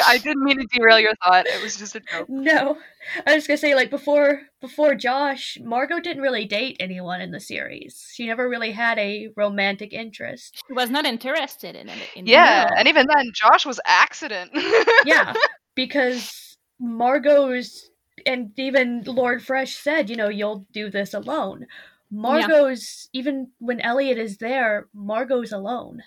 [0.06, 1.46] I didn't mean to derail your thought.
[1.46, 2.28] It was just a joke.
[2.28, 2.78] No,
[3.26, 7.40] I was gonna say like before before Josh, Margot didn't really date anyone in the
[7.40, 8.10] series.
[8.14, 10.62] She never really had a romantic interest.
[10.66, 11.98] She was not interested in it.
[12.14, 12.76] In Yeah, No.
[12.78, 14.50] and even then, Josh was accident.
[15.04, 15.34] Yeah,
[15.74, 17.90] because Margot's
[18.26, 21.66] and even Lord Fresh said, you know, you'll do this alone.
[22.10, 26.02] Margot's even when Elliot is there, Margot's alone.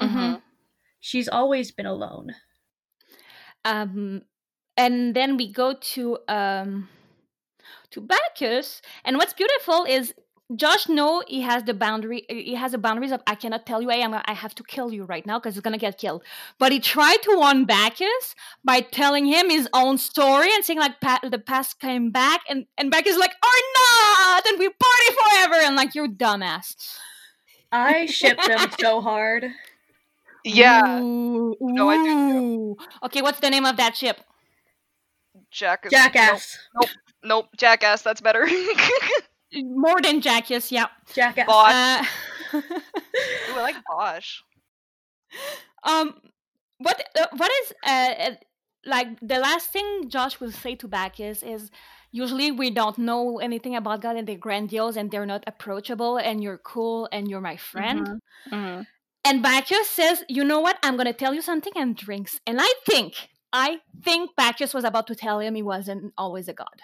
[0.00, 0.40] Mhm.
[1.00, 2.34] She's always been alone.
[3.66, 4.22] Um
[4.76, 6.88] and then we go to um
[7.90, 10.14] to Bacchus and what's beautiful is
[10.54, 13.90] Josh know he has the boundary he has the boundaries of I cannot tell you
[13.90, 16.22] I'm I have to kill you right now because he's gonna get killed
[16.58, 21.00] but he tried to warn Bacchus by telling him his own story and saying like
[21.00, 25.66] pa- the past came back and and Bacchus like or not and we party forever
[25.66, 26.98] and like you're dumbass
[27.72, 29.50] I ship them so hard.
[30.46, 32.76] Yeah, Ooh, No, I do too.
[33.04, 34.20] okay what's the name of that ship
[35.50, 36.56] Jack Jackass.
[36.74, 36.90] Nope,
[37.22, 38.02] nope, jackass.
[38.02, 38.46] That's better.
[39.54, 41.46] more than Jackass yeah Jackass.
[41.46, 41.72] Bosh.
[41.72, 42.04] uh,
[42.56, 42.62] Ooh,
[43.56, 44.40] I like Bosch.
[45.84, 46.14] um
[46.78, 48.30] what uh, what is uh, uh,
[48.84, 51.70] like the last thing josh will say to bacchus is
[52.12, 56.42] usually we don't know anything about god and they're grandiose and they're not approachable and
[56.42, 58.82] you're cool and you're my friend Mm-hmm.
[59.26, 62.72] And bacchus says you know what i'm gonna tell you something and drinks and i
[62.86, 66.80] think i think bacchus was about to tell him he wasn't always a god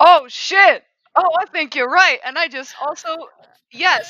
[0.00, 0.84] Oh shit!
[1.16, 3.16] Oh, I think you're right, and I just also
[3.72, 4.08] yes.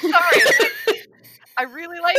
[0.00, 0.70] Sorry,
[1.58, 2.16] I really like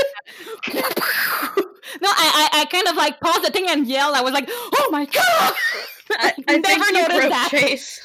[0.67, 1.55] that.
[2.01, 4.49] no I, I i kind of like paused the thing and yelled i was like
[4.49, 5.53] oh my god
[6.11, 8.01] I, I never think you noticed that Chase.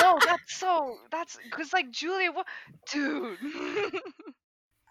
[0.00, 2.46] No, that's so that's because like Julia, what,
[2.90, 3.38] dude?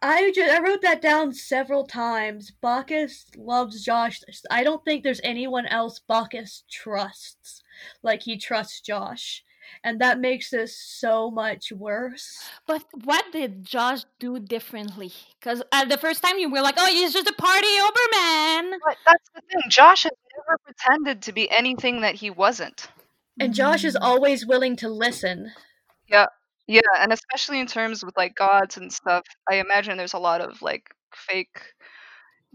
[0.01, 2.51] I just I wrote that down several times.
[2.61, 4.21] Bacchus loves Josh.
[4.49, 7.61] I don't think there's anyone else Bacchus trusts
[8.01, 9.43] like he trusts Josh.
[9.83, 12.43] And that makes this so much worse.
[12.67, 15.13] But what did Josh do differently?
[15.39, 18.97] Because uh, the first time you were like, "Oh, he's just a party Oberman." but
[19.05, 19.61] that's the thing.
[19.69, 22.89] Josh has never pretended to be anything that he wasn't.
[23.39, 25.51] And Josh is always willing to listen.
[26.07, 26.25] Yeah,
[26.99, 30.61] and especially in terms with like gods and stuff, I imagine there's a lot of
[30.61, 31.59] like fake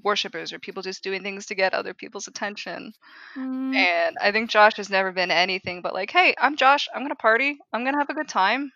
[0.03, 2.93] worshippers or people just doing things to get other people's attention.
[3.37, 6.89] Mm, And I think Josh has never been anything but like, hey, I'm Josh.
[6.95, 7.59] I'm gonna party.
[7.73, 8.73] I'm gonna have a good time.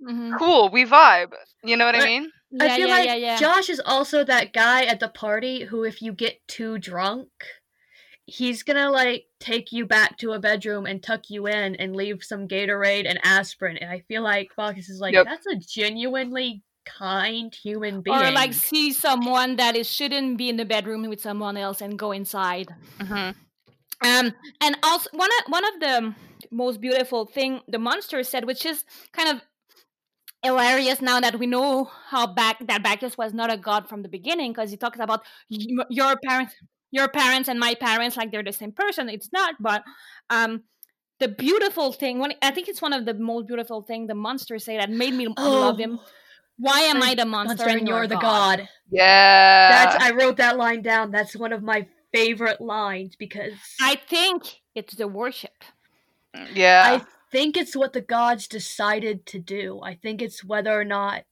[0.00, 0.38] mhm.
[0.38, 1.32] Cool, we vibe.
[1.62, 2.30] You know what I mean?
[2.50, 3.36] Yeah, I feel yeah, like yeah, yeah.
[3.36, 7.28] Josh is also that guy at the party who, if you get too drunk,
[8.26, 12.22] he's gonna like take you back to a bedroom and tuck you in and leave
[12.24, 13.76] some Gatorade and aspirin.
[13.78, 15.26] And I feel like Bacchus is like, Yep.
[15.26, 18.16] that's a genuinely kind human being.
[18.16, 21.98] or like see someone that is shouldn't be in the bedroom with someone else and
[21.98, 22.68] go inside.
[22.98, 23.30] Mm-hmm.
[24.06, 26.14] Um, and also one of one of the
[26.50, 29.40] most beautiful thing the monster said, which is kind of
[30.42, 34.08] hilarious now that we know how back that Bacchus was not a god from the
[34.08, 36.54] beginning, because he talks about your parents,
[36.90, 39.08] your parents and my parents like they're the same person.
[39.08, 39.82] It's not, but
[40.30, 40.62] um,
[41.18, 44.58] the beautiful thing, when I think it's one of the most beautiful thing the monster
[44.58, 45.98] say that made me love him.
[46.58, 48.66] Why am I the monster, Oh, Monster and you're the god.
[48.90, 49.68] Yeah.
[49.90, 51.10] That's I wrote that line down.
[51.10, 55.64] That's one of my favorite lines because I think it's the worship.
[56.54, 56.82] yeah.
[56.86, 59.80] I think it's what the gods decided to do.
[59.82, 61.24] I think it's whether or not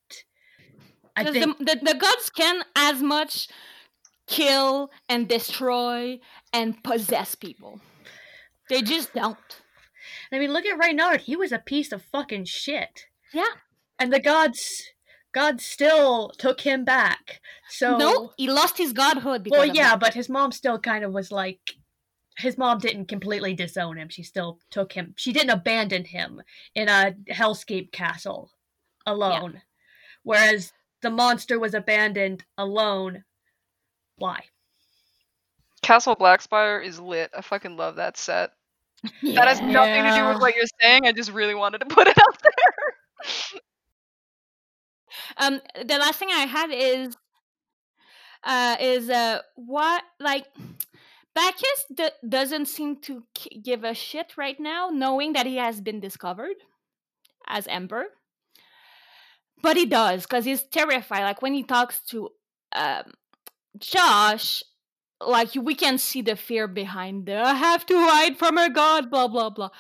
[1.17, 3.49] I 'Cause think the, the, the gods can as much
[4.27, 6.19] kill and destroy
[6.53, 7.81] and possess people.
[8.69, 9.37] They just don't.
[10.33, 13.07] I mean look at Reynard, he was a piece of fucking shit.
[13.33, 13.45] Yeah.
[13.99, 14.83] And the gods
[15.33, 17.41] God still took him back.
[17.69, 20.01] So No, he lost his godhood because Well yeah, that.
[20.01, 21.75] but his mom still kind of was like
[22.39, 24.09] his mom didn't completely disown him.
[24.09, 25.15] She still took him.
[25.17, 26.43] She didn't abandon him
[26.75, 28.51] in a hellscape castle
[29.07, 29.63] alone.
[30.23, 33.25] Whereas the monster was abandoned alone.
[34.17, 34.45] Why?
[35.83, 37.31] Castle Blackspire is lit.
[37.37, 38.53] I fucking love that set.
[39.23, 41.07] That has nothing to do with what you're saying.
[41.07, 43.61] I just really wanted to put it out there.
[45.37, 47.17] Um, the last thing I had is,
[48.43, 50.47] uh, is uh, what like
[51.35, 55.81] Bacchus d- doesn't seem to k- give a shit right now, knowing that he has
[55.81, 56.57] been discovered
[57.47, 58.07] as Ember.
[59.63, 61.23] But he does because he's terrified.
[61.23, 62.31] Like when he talks to
[62.75, 63.13] um,
[63.79, 64.63] Josh,
[65.21, 69.11] like we can see the fear behind the "I have to hide from her god,"
[69.11, 69.71] blah blah blah.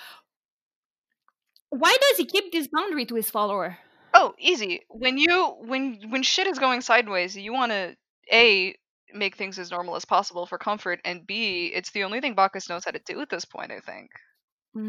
[1.71, 3.79] Why does he keep this boundary to his follower?
[4.13, 4.83] Oh, easy.
[4.89, 7.97] When you when when shit is going sideways, you want to
[8.33, 8.77] a
[9.13, 12.69] make things as normal as possible for comfort, and b it's the only thing Bacchus
[12.69, 13.73] knows how to do at this point.
[13.73, 14.11] I think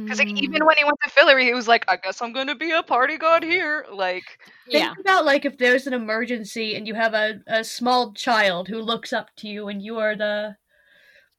[0.06, 2.34] because like Mm, even when he went to Fillory, he was like, "I guess I'm
[2.34, 4.40] gonna be a party god here." Like,
[4.72, 8.68] Think yeah, about like if there's an emergency and you have a, a small child
[8.68, 10.58] who looks up to you and you are the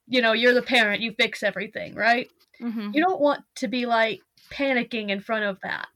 [0.09, 2.31] you know, you're the parent, you fix everything, right?
[2.61, 5.89] hmm You don't want to be like panicking in front of that.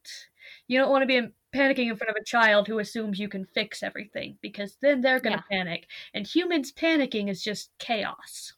[0.69, 3.47] You don't want to be panicking in front of a child who assumes you can
[3.47, 5.89] fix everything because then they're going to panic.
[6.15, 8.55] And humans panicking is just chaos.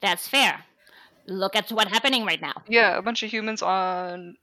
[0.00, 0.64] That's fair.
[1.26, 2.54] Look at what's happening right now.
[2.68, 4.36] Yeah, a bunch of humans on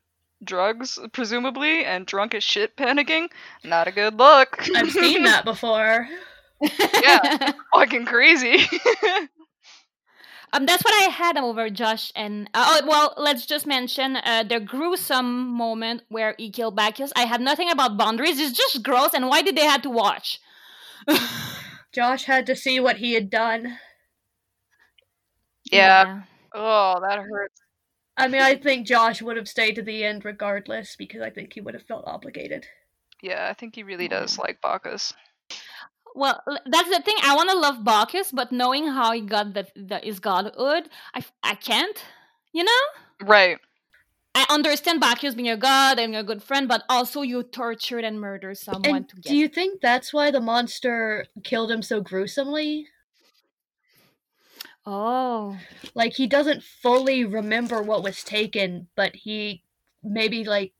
[0.43, 3.29] drugs, presumably, and drunk as shit panicking.
[3.63, 4.67] Not a good look.
[4.75, 6.07] I've seen that before.
[7.01, 8.63] yeah, fucking crazy.
[10.53, 14.43] Um, that's what I had over Josh and uh, oh well, let's just mention uh,
[14.43, 17.13] the gruesome moment where he killed Bacchus.
[17.15, 18.37] I had nothing about boundaries.
[18.37, 19.13] It's just gross.
[19.13, 20.41] And why did they have to watch?
[21.93, 23.77] Josh had to see what he had done.
[25.71, 26.05] Yeah.
[26.05, 26.21] yeah.
[26.53, 27.61] Oh, that hurts.
[28.17, 31.53] I mean, I think Josh would have stayed to the end regardless because I think
[31.53, 32.67] he would have felt obligated.
[33.21, 35.13] Yeah, I think he really does like Bacchus.
[36.13, 37.15] Well, that's the thing.
[37.23, 41.23] I want to love Bacchus, but knowing how he got the, the his godhood, I
[41.41, 42.03] I can't.
[42.51, 42.81] You know.
[43.21, 43.57] Right.
[44.33, 48.19] I understand Bacchus being a god and a good friend, but also you tortured and
[48.19, 49.29] murdered someone and to get.
[49.29, 52.87] Do you think that's why the monster killed him so gruesomely?
[54.85, 55.57] Oh.
[55.93, 59.63] Like he doesn't fully remember what was taken, but he
[60.03, 60.73] maybe like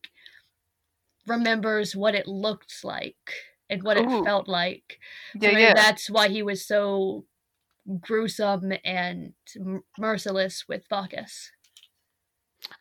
[1.27, 3.33] remembers what it looked like
[3.69, 4.21] and what Ooh.
[4.21, 4.99] it felt like.
[5.39, 5.73] So yeah, yeah.
[5.73, 7.25] that's why he was so
[7.99, 9.33] gruesome and
[9.97, 11.51] merciless with Bacchus.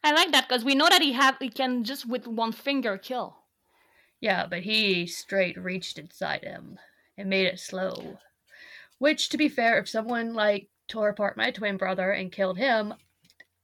[0.05, 2.99] I like that because we know that he have he can just with one finger
[2.99, 3.37] kill.
[4.21, 6.79] Yeah, but he straight reached inside him
[7.17, 8.19] and made it slow.
[8.99, 12.95] Which, to be fair, if someone like tore apart my twin brother and killed him,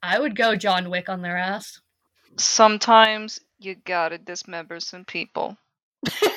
[0.02, 1.80] I would go John Wick on their ass.
[2.38, 5.56] Sometimes you gotta dismember some people.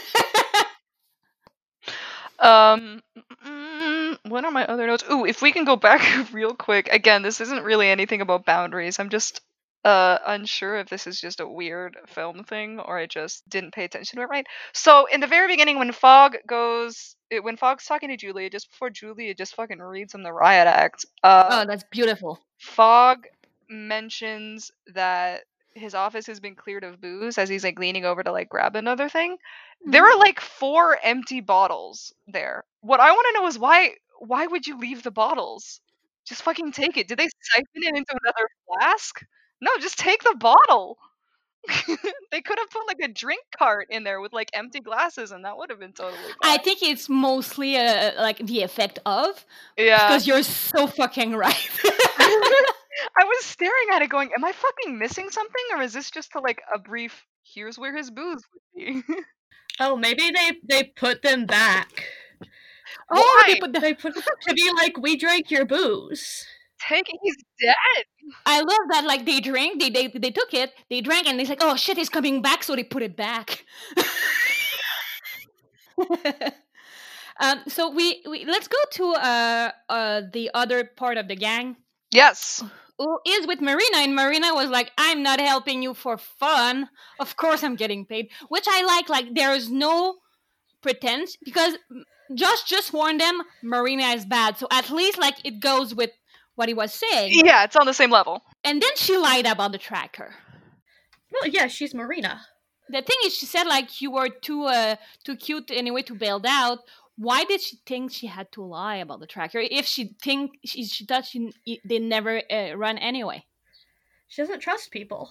[2.40, 3.04] Um,
[3.46, 5.04] mm, what are my other notes?
[5.12, 6.02] Ooh, if we can go back
[6.34, 6.88] real quick.
[6.92, 9.00] Again, this isn't really anything about boundaries.
[9.00, 9.42] I'm just
[9.86, 13.86] uh unsure if this is just a weird film thing or I just didn't pay
[13.86, 14.46] attention to it right.
[14.74, 18.70] So in the very beginning, when Fogg goes, it, when Fogg's talking to Julia, just
[18.72, 21.06] before Julia just fucking reads him the riot act.
[21.24, 22.40] Uh, oh, that's beautiful.
[22.58, 23.26] Fog
[23.70, 25.44] mentions that
[25.76, 28.76] his office has been cleared of booze as he's like leaning over to like grab
[28.76, 29.38] another thing.
[29.86, 30.16] There mm-hmm.
[30.16, 32.66] are like four empty bottles there.
[32.82, 35.80] What I want to know is why why would you leave the bottles?
[36.26, 37.08] Just fucking take it.
[37.08, 39.22] Did they siphon it into another flask?
[39.62, 40.98] No, just take the bottle.
[42.32, 45.44] they could have put like a drink cart in there with like empty glasses and
[45.44, 46.54] that would have been totally fine.
[46.54, 49.46] I think it's mostly uh, like the effect of
[49.78, 51.70] yeah because you're so fucking right.
[51.84, 56.32] I was staring at it going, am I fucking missing something or is this just
[56.32, 59.04] to like a brief here's where his booze would be?
[59.82, 62.04] Oh, maybe they they put them back.
[63.12, 63.54] Oh, Why?
[63.54, 66.46] they put, they put to be like, we drank your booze.
[66.86, 68.06] Take it, he's dead.
[68.46, 69.06] I love that.
[69.06, 71.98] Like they drank, they they they took it, they drank, and they're like, oh shit,
[71.98, 73.64] he's coming back, so they put it back.
[77.40, 81.78] um, so we, we let's go to uh uh the other part of the gang.
[82.12, 82.64] Yes
[83.00, 86.90] who is with Marina, and Marina was like, "I'm not helping you for fun.
[87.20, 89.10] Of course, I'm getting paid," which I like.
[89.10, 90.18] Like there is no
[90.82, 91.76] pretense because
[92.36, 96.12] Josh just warned them Marina is bad, so at least like it goes with
[96.60, 97.32] what he was saying.
[97.46, 98.44] Yeah, it's on the same level.
[98.64, 100.36] And then she lied about the tracker.
[101.32, 102.42] Well, yeah, she's Marina.
[102.90, 106.42] The thing is, she said like you were too uh too cute anyway to bail
[106.46, 106.80] out,
[107.20, 110.86] why did she think she had to lie about the tracker if she think she,
[110.86, 111.52] she thought she
[111.84, 113.44] they never uh, run anyway
[114.30, 115.30] she doesn't trust people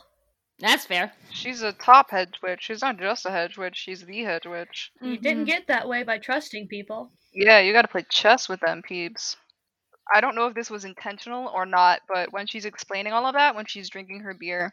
[0.58, 4.22] that's fair she's a top hedge witch she's not just a hedge witch she's the
[4.22, 5.22] hedge witch you mm-hmm.
[5.22, 9.36] didn't get that way by trusting people yeah you gotta play chess with them peeps
[10.12, 13.34] I don't know if this was intentional or not, but when she's explaining all of
[13.34, 14.70] that, when she's drinking her beer,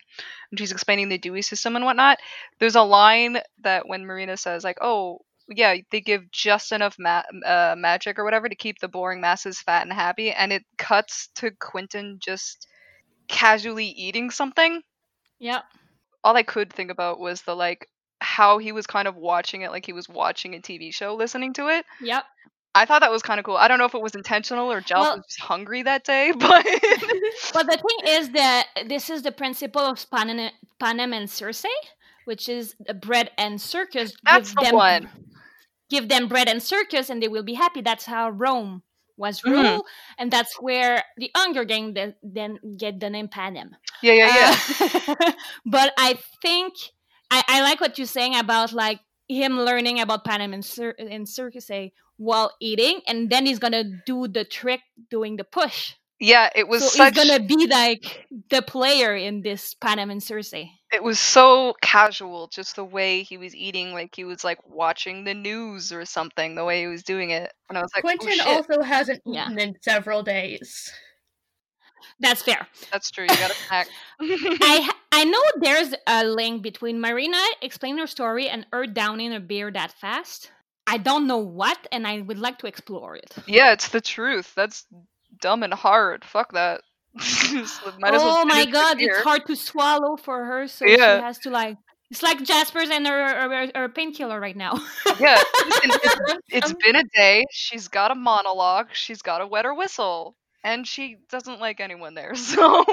[0.50, 2.20] when she's explaining the Dewey system and whatnot,
[2.60, 7.24] there's a line that when Marina says, like, oh, yeah, they give just enough ma-
[7.46, 11.30] uh, magic or whatever to keep the boring masses fat and happy, and it cuts
[11.36, 12.68] to Quentin just
[13.28, 14.82] casually eating something.
[15.40, 15.62] Yeah.
[16.24, 17.88] All I could think about was the like
[18.20, 21.54] how he was kind of watching it like he was watching a TV show, listening
[21.54, 21.86] to it.
[22.02, 22.24] Yep.
[22.76, 23.58] I thought that was kind of cool.
[23.58, 26.32] I don't know if it was intentional or Giles well, was just hungry that day,
[26.38, 26.66] but
[27.54, 31.66] but the thing is that this is the principle of Panem, Panem and Circe,
[32.26, 34.14] which is bread and circus.
[34.24, 35.10] That's the them, one
[35.90, 37.82] give them bread and circus and they will be happy.
[37.82, 38.84] That's how Rome
[39.18, 39.52] was mm-hmm.
[39.52, 40.14] ruled, mm-hmm.
[40.18, 43.76] and that's where the Hunger Games then get the name Panem.
[44.02, 45.16] Yeah, yeah, yeah.
[45.20, 45.32] Uh,
[45.66, 46.74] but I think
[47.32, 51.28] I, I, like what you're saying about like him learning about Panem and, Cir- and
[51.28, 51.70] Circus
[52.18, 55.94] while eating, and then he's gonna do the trick doing the push.
[56.18, 57.16] Yeah, it was so such.
[57.18, 60.70] he's gonna be like the player in this Panem and Cersei.
[60.94, 65.26] It was so casual, just the way he was eating, like he was like watching
[65.26, 66.56] the news or something.
[66.56, 68.48] The way he was doing it, and I was like, oh, Quentin shit.
[68.48, 69.48] also hasn't Yeah.
[69.48, 70.90] eaten in several days.
[72.22, 72.66] That's fair.
[72.94, 73.24] That's true.
[73.30, 73.88] You gotta pack.
[74.22, 79.34] I ha- I know there's a link between Marina explaining her story and her downing
[79.34, 80.52] a beer that fast.
[80.88, 83.34] I don't know what, and I would like to explore it.
[83.48, 84.54] yeah, it's the truth.
[84.56, 84.86] That's
[85.40, 86.26] dumb and hard.
[86.26, 86.82] Fuck that.
[87.18, 91.18] Just might as well oh my god, it's hard to swallow for her, so Yeah.
[91.20, 91.78] she has to like.
[92.12, 94.74] It's like Jasper's and her, her, her painkiller right now.
[95.18, 97.46] Yeah, it's, it's um, been a day.
[97.52, 98.88] She's got a monologue.
[98.92, 102.36] She's got a wet her whistle, and she doesn't like anyone there.
[102.36, 102.84] So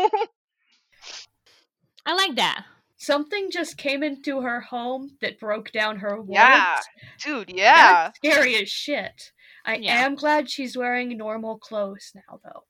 [2.06, 2.64] I like that.
[2.96, 6.28] Something just came into her home that broke down her walls.
[6.30, 6.76] yeah,
[7.22, 7.50] dude.
[7.50, 9.32] Yeah, That's scary as shit.
[9.64, 10.04] I Yeah.
[10.04, 12.64] am glad she's wearing normal clothes now, though.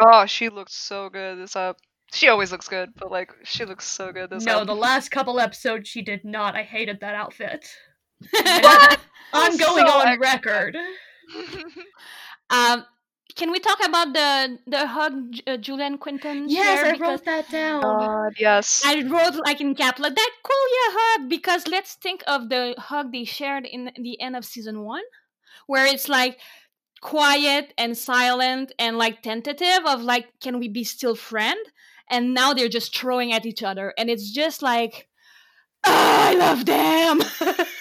[0.00, 1.78] Oh, she looked so good this up.
[2.12, 4.66] She always looks good, but like she looks so good this No, up.
[4.66, 6.54] the last couple episodes she did not.
[6.56, 7.68] I hated that outfit.
[8.32, 9.00] What?
[9.32, 10.18] I'm going so on extra.
[10.18, 10.76] record.
[12.50, 12.84] um,
[13.38, 15.14] can we talk about the the hug
[15.46, 16.48] uh, Julian Quentin?
[16.48, 16.88] Yes, shared?
[16.88, 17.80] I Because wrote that down.
[17.82, 18.82] God, yes.
[18.84, 22.74] I wrote like in cap like that cool yeah hug because let's think of the
[22.78, 25.04] hug they shared in the end of season one,
[25.66, 26.38] where it's like
[27.00, 31.58] quiet and silent and like tentative of like can we be still friend
[32.10, 35.08] and now they're just throwing at each other and it's just like
[35.86, 37.20] "Ah, I love them.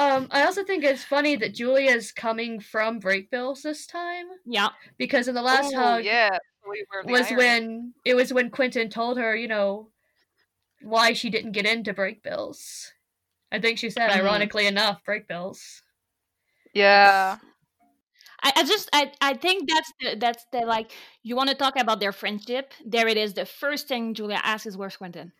[0.00, 5.28] Um, I also think it's funny that Julia's coming from Brakebills this time yeah, because
[5.28, 6.38] in the last Ooh, hug yeah.
[6.68, 7.36] we was iron.
[7.36, 9.90] when it was when Quentin told her, you know,
[10.82, 12.88] why she didn't get into Brakebills.
[13.52, 14.20] I think she said, Mhm.
[14.20, 15.82] ironically enough, Brakebills.
[16.72, 17.36] Yeah.
[18.42, 20.92] I, I just I, I think that's the that's the like
[21.22, 22.72] you want to talk about their friendship.
[22.86, 23.34] There it is.
[23.34, 25.32] The first thing Julia asks is where's Quentin.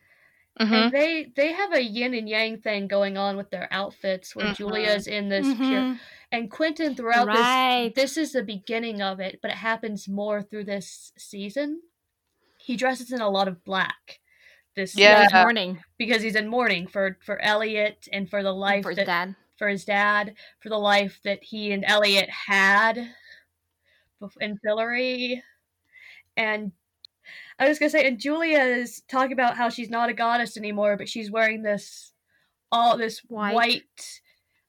[0.59, 4.35] Hmm And they they have a yin and yang thing going on with their outfits
[4.35, 4.55] where Mhm.
[4.57, 5.99] Julia's in this pure Mhm.
[6.31, 7.93] and Quentin throughout Right.
[7.95, 11.81] this this is the beginning of it, but it happens more through this season.
[12.57, 14.19] He dresses in a lot of black
[14.75, 15.23] this Yeah.
[15.23, 18.97] Season morning because he's in mourning for for Eliot and for the life for his
[18.97, 19.35] that dad.
[19.57, 22.97] for his dad, for the life that he and Eliot had
[24.21, 25.41] bef- in Fillory.
[26.37, 26.71] And
[27.59, 30.97] I was gonna say, and Julia is talking about how she's not a goddess anymore,
[30.97, 32.11] but she's wearing this
[32.71, 33.53] all this White.
[33.55, 34.21] white.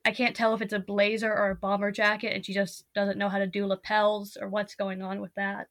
[0.05, 3.19] I can't tell if it's a blazer or a bomber jacket, and she just doesn't
[3.19, 5.69] know how to do lapels or what's going on with that.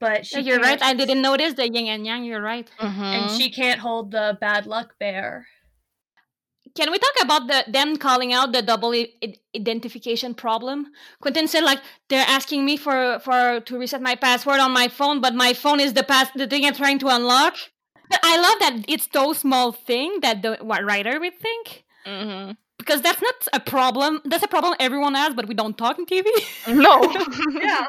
[0.00, 0.78] But she Yeah, you're right.
[0.78, 2.24] can't- I didn't notice the yin and yang.
[2.24, 2.70] You're right.
[2.78, 3.36] and Mm-hmm.
[3.36, 5.48] she can't hold the bad luck bear.
[6.76, 10.88] Can we talk about the them calling out the double I- I- identification problem?
[11.20, 15.20] Quentin said like they're asking me for for to reset my password on my phone,
[15.20, 17.54] but my phone is the pass the thing I'm trying to unlock.
[18.10, 22.50] But I love that it's those small thing that the what writer would think hmm
[22.78, 24.20] because that's not a problem.
[24.24, 26.26] That's a problem everyone has, but we don't talk on TV.
[26.68, 26.94] No.
[27.62, 27.86] Yeah,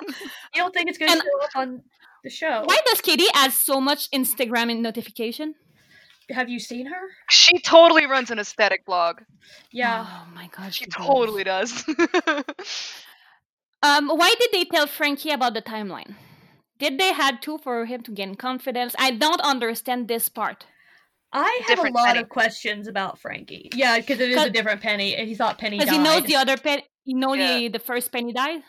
[0.54, 1.82] you don't think it's gonna And- show up on
[2.24, 2.62] the show?
[2.66, 5.56] Why does Kady add so much Instagram notification?
[6.32, 7.02] Have you seen her?
[7.30, 9.22] She totally runs an aesthetic blog.
[9.72, 10.06] Yeah.
[10.08, 11.84] Oh my god, She she totally does.
[13.84, 16.16] Um, why did they tell Frankie about the timeline?
[16.80, 18.96] Did they had to for him to gain confidence?
[18.98, 20.66] I don't understand this part.
[21.32, 22.20] I have Different a lot Penny.
[22.22, 23.70] of questions about Frankie.
[23.76, 25.86] Yeah, because it is a different Penny, and he thought Penny died.
[25.86, 26.84] Because he knows the other Penny.
[27.04, 27.58] You know Yeah.
[27.58, 28.64] the the first penny died.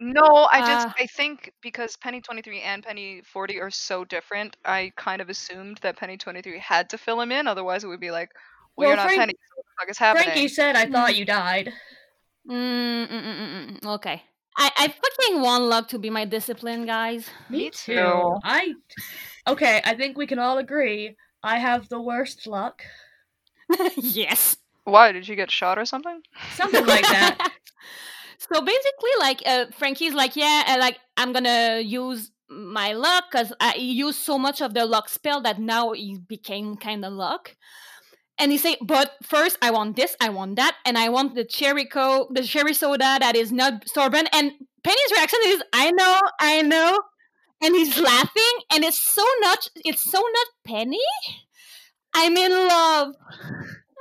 [0.00, 4.56] No, I just Uh, I think because Penny 23 and Penny 40 are so different,
[4.64, 7.46] I kind of assumed that Penny 23 had to fill him in.
[7.46, 8.30] Otherwise, it would be like,
[8.76, 9.34] well, Well, you're not Frank- Penny.
[9.48, 10.24] So what the fuck is happening?
[10.24, 11.16] Frankie said, "I thought Mm.
[11.16, 11.72] you died."
[12.48, 14.22] Mm, mm, mm, mm, mm, okay.
[14.56, 17.28] I, I fucking want luck to be my discipline, guys.
[17.48, 17.94] Me too.
[17.94, 18.38] too.
[18.42, 18.74] I.
[19.46, 21.16] Okay, I think we can all agree.
[21.42, 22.82] I have the worst luck.
[23.96, 24.56] yes.
[24.84, 26.22] Why did you get shot or something?
[26.54, 27.52] Something like that.
[28.40, 33.52] so basically, like uh, Frankie's like, yeah, uh, like I'm gonna use my luck because
[33.60, 37.56] I used so much of the luck spell that now it became kind of luck.
[38.38, 41.44] And he say, but first I want this, I want that, and I want the
[41.44, 44.28] cherry co, the cherry soda that is not sorbent.
[44.32, 46.98] And Penny's reaction is, I know, I know,
[47.62, 50.98] and he's laughing, and it's so not, it's so not Penny.
[52.14, 53.14] I'm in love.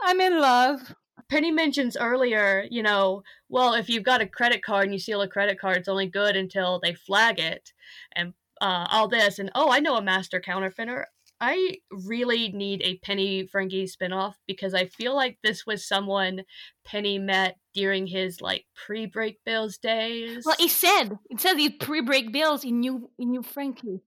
[0.04, 0.96] I'm in love.
[1.30, 5.22] Penny mentions earlier, you know, well, if you've got a credit card and you steal
[5.22, 7.72] a credit card, it's only good until they flag it,
[8.16, 9.40] and uh, all this.
[9.40, 11.08] And oh, I know a master counterfeiter.
[11.42, 16.42] I really need a Penny Frankie spinoff because I feel like this was someone
[16.84, 20.44] Penny met during his like pre-Brakebills days.
[20.46, 24.02] Well, he said it says he pre-Brakebills in new in new Frankie.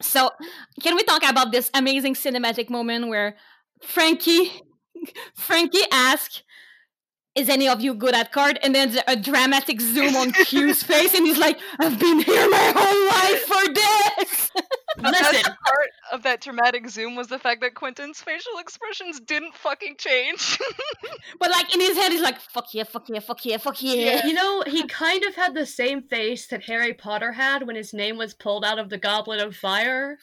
[0.00, 0.30] So,
[0.82, 3.36] can we talk about this amazing cinematic moment where
[3.82, 4.50] Frankie
[5.34, 6.42] Frankie asks,
[7.34, 11.14] "Is any of you good at card?" And then a dramatic zoom on Q's face,
[11.14, 14.50] and he's like, "I've been here my whole life for this."
[14.98, 15.42] The Listen.
[15.42, 20.58] part of that dramatic zoom was the fact that Quentin's facial expressions didn't fucking change.
[21.38, 24.26] but like in his head, he's like, "Fuck yeah, fuck yeah, fuck yeah, fuck yeah."
[24.26, 27.92] You know, he kind of had the same face that Harry Potter had when his
[27.92, 30.16] name was pulled out of the Goblet of Fire,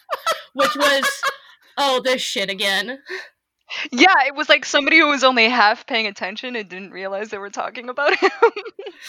[0.53, 1.03] which was,
[1.77, 2.97] oh, this shit again.
[3.91, 7.37] Yeah, it was like somebody who was only half paying attention and didn't realize they
[7.37, 8.29] were talking about him.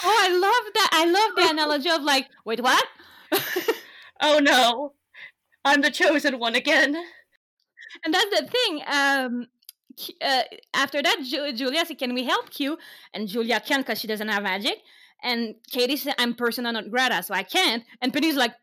[0.03, 0.91] Oh, I love that.
[0.93, 2.85] I love the analogy of like, wait, what?
[4.21, 4.93] Oh no,
[5.65, 6.95] I'm the chosen one again.
[8.05, 8.83] and that's the thing.
[8.87, 9.47] Um,
[10.23, 10.43] uh,
[10.73, 12.79] after that, Ju- Julia said, "Can we help you?"
[13.13, 14.79] And Julia can't because she doesn't have magic.
[15.23, 18.55] And Kady said, "I'm persona non grata, so I can't." And Penny's like,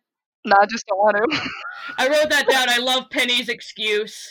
[0.45, 1.41] nah, I just don't want to.
[1.97, 2.69] I wrote that down.
[2.69, 4.27] I love Penny's excuse.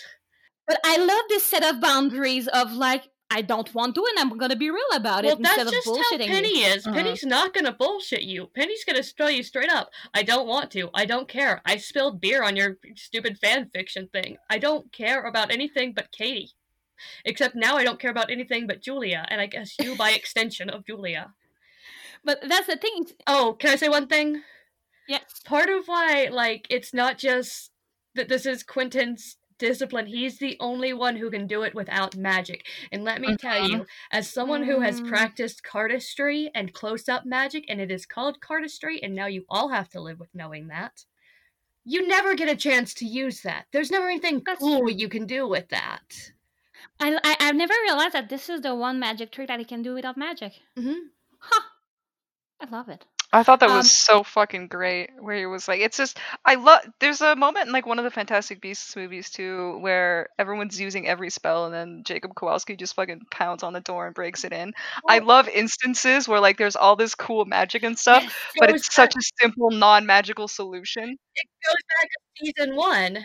[0.70, 4.38] "But I love this set of boundaries of like, I don't want to, and I'm
[4.38, 6.86] gonna be real about Well, it instead that's of just how bullshitting you." Penny is.
[6.86, 6.94] Uh-huh.
[6.94, 8.46] Penny's not gonna bullshit you.
[8.54, 9.90] Penny's gonna tell you straight up.
[10.14, 10.88] I don't want to.
[10.94, 11.60] I don't care.
[11.66, 14.36] I spilled beer on your stupid fan fiction thing.
[14.48, 16.52] I don't care about anything but Kady.
[17.24, 20.70] Except now I don't care about anything but Julia, and I guess you by extension
[20.70, 21.34] of Julia.
[22.22, 23.06] But that's the thing.
[23.26, 24.44] Oh, can I say one thing?
[25.08, 25.40] Yes.
[25.44, 27.72] Part of why, like, it's not just
[28.14, 30.06] that this is Quentin's discipline.
[30.06, 32.66] He's the only one who can do it without magic.
[32.92, 35.02] And let me tell you, as someone who has Mm.
[35.02, 39.68] practiced cardistry and close up magic, and it is called cardistry, and now you all
[39.68, 41.04] have to live with knowing that,
[41.84, 43.66] you never get a chance to use that.
[43.72, 44.90] There's never anything That's cool true.
[44.90, 46.32] you can do with that.
[47.00, 49.82] I, I I've never realized that this is the one magic trick that he can
[49.82, 50.60] do without magic.
[50.76, 51.79] hmm Huh.
[52.70, 53.04] I love it.
[53.32, 55.10] I thought that Um, was so fucking great.
[55.20, 56.80] Where he was like, it's just, I love.
[56.98, 61.06] There's a moment in like one of the Fantastic Beasts movies too, where everyone's using
[61.06, 64.52] every spell, and then Jacob Kowalski just fucking pounds on the door and breaks it
[64.52, 64.72] in.
[65.06, 68.32] I love instances where like there's all this cool magic and stuff, Yes.
[68.58, 71.16] but it's such a simple, non-magical solution.
[71.34, 73.24] It goes back to season one.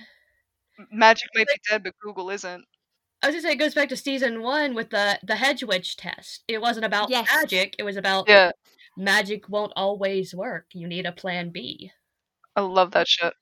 [0.91, 2.65] Magic might be dead, but Google isn't.
[3.25, 5.97] I was gonna say it goes back to season one with the the hedge witch
[5.97, 6.43] test.
[6.47, 7.27] It wasn't about Yes.
[7.35, 7.75] magic.
[7.79, 8.51] It was about Yeah,
[8.95, 10.67] magic won't always work.
[10.73, 11.91] You need a plan B.
[12.55, 13.33] I love that shit.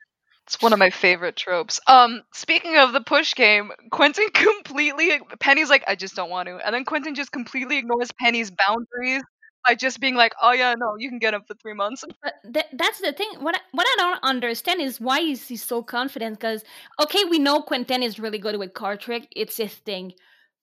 [0.47, 1.81] It's one of my favorite tropes.
[1.85, 6.65] Um, speaking of the push game, Quentin completely Penny's like, I just don't want to,
[6.65, 9.23] and then Quentin just completely ignores Penny's boundaries
[9.65, 12.03] by just being like, Oh yeah, no, you can get him for three months.
[12.23, 13.29] But th- that's the thing.
[13.39, 16.39] What I, what I don't understand is why is he so confident?
[16.39, 16.63] Because
[17.01, 20.13] okay, we know Quentin is really good with card trick; it's his thing.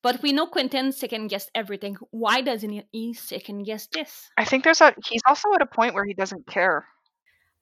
[0.02, 1.96] But we know Quentin second guess everything.
[2.10, 4.30] Why doesn't he- he second guess this?
[4.36, 6.86] I think there's a he's also at a point where he doesn't care.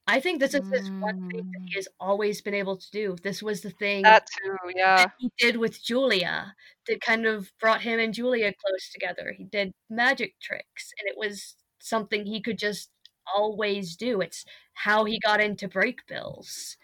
[0.09, 1.67] I think this is his one thing that mm.
[1.67, 3.15] he has always been able to do.
[3.23, 4.97] This was the thing That too, yeah.
[4.97, 6.55] that he did with Julia
[6.87, 9.35] that kind of brought him and Julia close together.
[9.37, 12.89] He did magic tricks, and it was something he could just
[13.37, 14.23] always do.
[14.23, 16.77] It's how he got into Brakebills.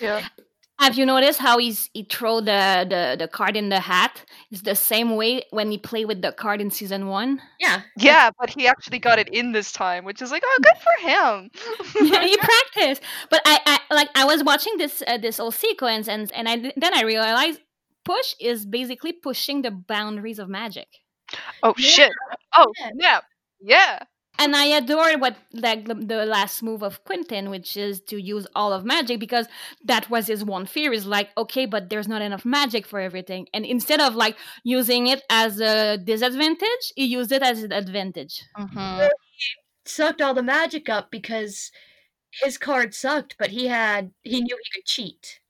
[0.00, 0.26] Yeah.
[0.80, 4.24] Have you noticed how he's he throw the, the the card in the hat?
[4.50, 7.40] It's the same way when he played with the card in season one.
[7.60, 10.76] Yeah, Yeah, but he actually got it in this time, which is like, oh, good
[10.78, 11.50] for him.
[12.22, 12.36] he
[12.76, 13.02] practiced.
[13.30, 16.72] But I, I like I was watching this uh, this whole sequence and and I
[16.76, 17.60] then I realized
[18.04, 20.88] push is basically pushing the boundaries of magic.
[21.62, 22.12] oh Yeah, shit.
[22.56, 22.90] Oh yeah.
[22.98, 23.20] yeah.
[23.60, 23.98] Yeah.
[24.38, 28.46] And I adore what like the, the last move of Quentin, which is to use
[28.54, 29.46] all of magic because
[29.84, 33.46] that was his one fear is like, okay, but there's not enough magic for everything.
[33.54, 38.42] And instead of like using it as a disadvantage, he used it as an advantage.
[38.58, 39.06] Mm-hmm.
[39.84, 41.70] sucked all the magic up because
[42.42, 45.40] his card sucked, but he had he knew he could cheat.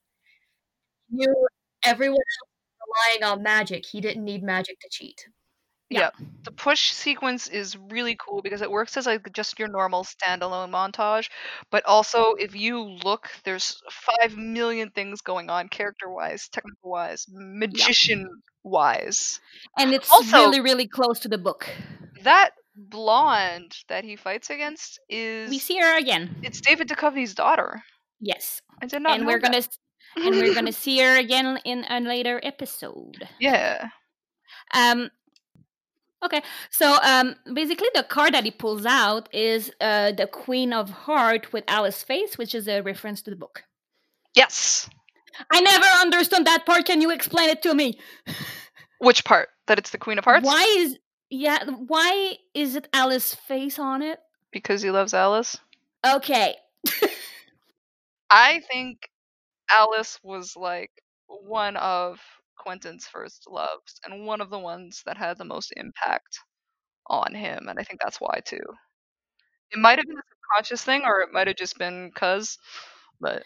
[1.11, 1.49] He knew
[1.85, 3.87] everyone else relying on magic.
[3.87, 5.27] He didn't need magic to cheat.
[6.01, 6.11] Yeah.
[6.45, 10.71] The push sequence is really cool because it works as like just your normal standalone
[10.71, 11.29] montage,
[11.71, 17.27] but also if you look, there's five million things going on character wise, technical wise,
[17.33, 18.29] magician
[18.63, 19.41] wise.
[19.79, 21.69] And it's Also- really, really close to the book.
[22.23, 26.37] That blonde that he fights against is We see her again.
[26.43, 27.83] it's David Duchovny's daughter.
[28.21, 28.61] Yes.
[28.83, 29.77] I did not and know we're gonna that.
[30.17, 33.29] and we're gonna see her again in a later episode.
[33.41, 33.89] yeah.
[34.73, 35.11] Um
[36.25, 40.89] Okay, so um, basically, the card that he pulls out is uh, the Queen of
[40.89, 43.65] Heart with Alice face, which is a reference to the book.
[44.35, 44.89] Yes.
[45.51, 46.87] I never understood that part.
[46.87, 47.99] Can you explain it to me?
[48.99, 49.49] Which part?
[49.67, 50.47] That it's the Queen of Hearts?
[50.47, 50.99] Why is
[51.31, 51.65] yeah?
[51.65, 54.19] Why is it Alice's face on it?
[54.51, 55.59] Because he loves Alice.
[56.07, 56.55] Okay.
[58.31, 59.11] I think
[59.71, 60.91] Alice was like
[61.27, 62.21] one of
[62.57, 66.39] Quentin's first loves and one of the ones that had the most impact
[67.09, 68.63] on him, and I think that's why too.
[69.71, 72.59] It might have been a subconscious thing, or it might have just been cuz,
[73.21, 73.45] but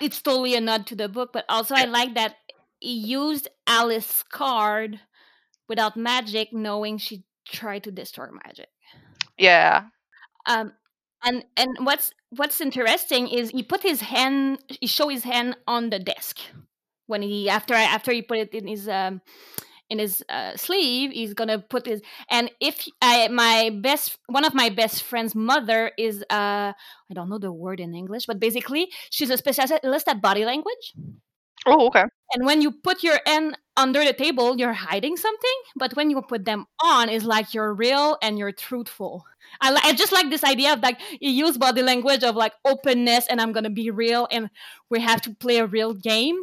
[0.00, 2.36] it's totally a nod to the book, but also I like that
[2.80, 5.00] he used Alice's card
[5.68, 8.68] without magic, knowing she tried to destroy magic.
[9.38, 9.88] yeah,
[10.46, 10.72] Um,
[11.24, 15.90] and and what's what's interesting is he put his hand, he show his hand on
[15.90, 16.38] the desk
[17.06, 19.20] when he after after he put it in his um
[19.90, 22.00] in his uh, sleeve, he's gonna put his
[22.30, 27.28] and if I my best one of my best friend's mother is uh I don't
[27.28, 30.94] know the word in English, but basically she's a specialist at body language.
[31.66, 32.04] Oh, okay.
[32.34, 35.58] And when you put your hand under the table, you're hiding something.
[35.76, 39.24] But when you put them on, it's like you're real and you're truthful.
[39.60, 42.52] I, li- I just like this idea of like you use body language of like
[42.64, 44.50] openness and I'm gonna be real and
[44.90, 46.42] we have to play a real game.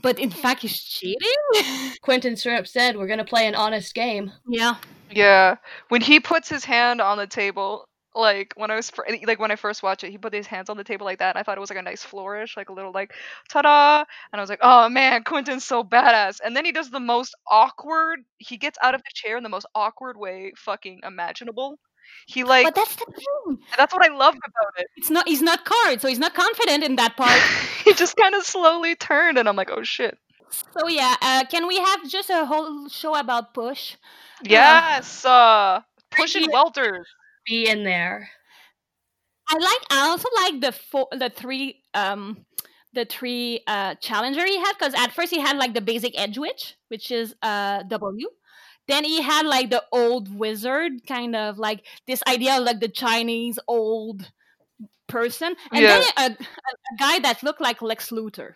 [0.00, 1.18] But in fact, he's cheating.
[2.02, 4.76] Quentin straight up said, "We're gonna play an honest game." yeah.
[5.10, 5.56] Yeah,
[5.88, 9.50] when he puts his hand on the table, like when I was fir- like when
[9.50, 11.34] I first watched it, he put his hands on the table like that.
[11.34, 13.12] And I thought it was like a nice flourish, like a little like
[13.48, 16.40] ta-da, and I was like, oh man, Quentin's so badass.
[16.44, 18.20] And then he does the most awkward.
[18.38, 21.78] He gets out of the chair in the most awkward way, fucking imaginable.
[22.26, 23.58] He like but that's the thing.
[23.76, 24.86] that's what I loved about it.
[24.96, 25.26] It's not.
[25.26, 27.40] He's not card, so he's not confident in that part.
[27.84, 30.18] he just kind of slowly turned, and I'm like, oh shit.
[30.50, 33.96] so yeah, uh, can we have just a whole show about push?
[34.42, 35.80] Yes, uh,
[36.10, 37.06] pushing welters.
[37.46, 38.28] Be in there.
[39.48, 39.82] I like.
[39.90, 42.44] I also like the four, the three, um,
[42.92, 46.36] the three uh challenger he had because at first he had like the basic hedge
[46.36, 48.28] witch, which is uh W.
[48.88, 52.88] Then he had like the old wizard, kind of like this idea of like the
[52.88, 54.30] Chinese old
[55.08, 55.88] person, and Yeah.
[55.88, 58.54] then a, a, a guy that looked like Lex Luthor.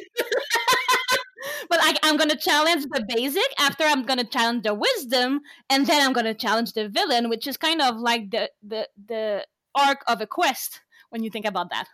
[1.68, 6.04] but I, I'm gonna challenge the basic after I'm gonna challenge the wisdom, and then
[6.04, 10.20] I'm gonna challenge the villain, which is kind of like the the the arc of
[10.20, 11.86] a quest when you think about that.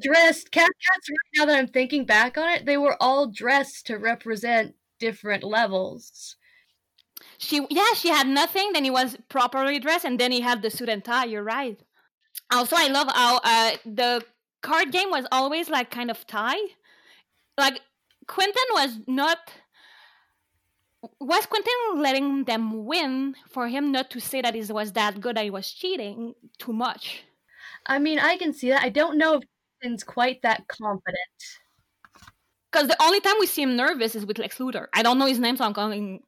[0.00, 1.08] Dressed cat cats.
[1.10, 5.44] Right now that I'm thinking back on it, they were all dressed to represent different
[5.44, 6.36] levels.
[7.38, 8.72] She yeah, she had nothing.
[8.72, 11.24] Then he was properly dressed, and then he had the suit and tie.
[11.26, 11.78] You're right.
[12.52, 14.24] Also, I love how uh, the
[14.62, 16.60] card game was always like kind of tie.
[17.58, 17.80] Like
[18.26, 19.38] Quentin was not.
[21.20, 25.36] Was Quentin letting them win for him not to say that he was that good
[25.36, 27.24] that he was cheating too much?
[27.86, 28.82] I mean, I can see that.
[28.82, 29.44] I don't know if
[29.80, 31.60] Quentin's quite that confident.
[32.76, 34.88] Because the only time we see him nervous is with Lex Luthor.
[34.92, 36.22] I don't know his name, so I'm calling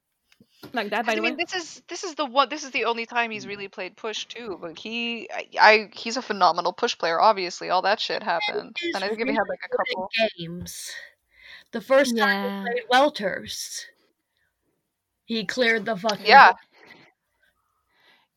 [0.73, 1.07] like that.
[1.07, 2.49] By I the way, mean, this is this is the one.
[2.49, 4.59] This is the only time he's really played push too.
[4.61, 7.21] Like he, I, I he's a phenomenal push player.
[7.21, 10.11] Obviously, all that shit happened, He's and I think if he had like a couple.
[10.39, 10.95] games.
[11.73, 12.65] The first time Yeah.
[12.65, 13.85] he played Welters,
[15.27, 16.27] he cleared the fucking.
[16.27, 16.53] Yeah,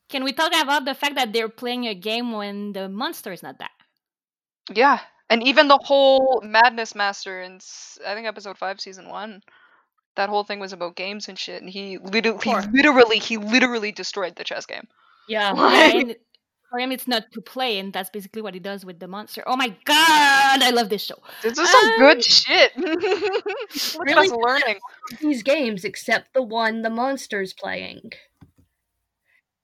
[0.08, 3.42] can we talk about the fact that they're playing a game when the monster is
[3.42, 3.70] not there?
[4.74, 5.00] yeah,
[5.32, 9.42] and even the whole Madness Master in s- I think episode five, season one.
[10.14, 13.92] That whole thing was about games and shit, and he literally, he literally, he literally
[13.92, 14.86] destroyed the chess game.
[15.28, 15.52] Yeah.
[15.56, 16.16] Yeah, Like- and
[16.70, 19.42] for him, it's not to play, and that's basically what he does with the monster.
[19.46, 21.18] Oh my god, I love this show.
[21.42, 22.76] This is some Um, good shit.
[22.78, 24.78] Look at really us learning.
[25.20, 28.00] these games except the one the monster's playing.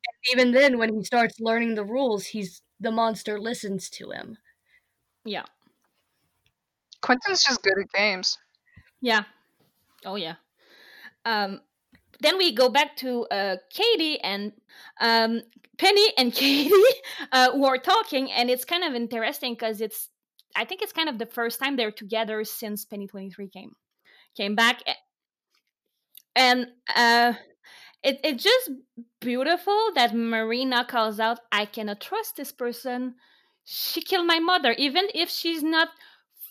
[0.06, 4.36] And even then, when he starts learning the rules, he's the monster listens to him.
[5.24, 5.44] Yeah,
[7.02, 8.38] Quentin's just good at games.
[9.00, 9.24] yeah,
[10.04, 10.34] oh yeah.
[11.24, 11.60] Um,
[12.20, 14.52] then we go back to uh, Kady and
[15.00, 15.42] um,
[15.78, 16.72] Penny and Kady
[17.32, 20.08] uh, who are talking, and it's kind of interesting because it's
[20.56, 23.72] I think it's kind of the first time they're together since Penny Twenty Three came
[24.36, 24.82] came back,
[26.34, 27.34] and uh,
[28.02, 28.70] it it's just
[29.20, 33.14] beautiful that Marina calls out, "I cannot trust this person.
[33.64, 35.88] She killed my mother, even if she's not."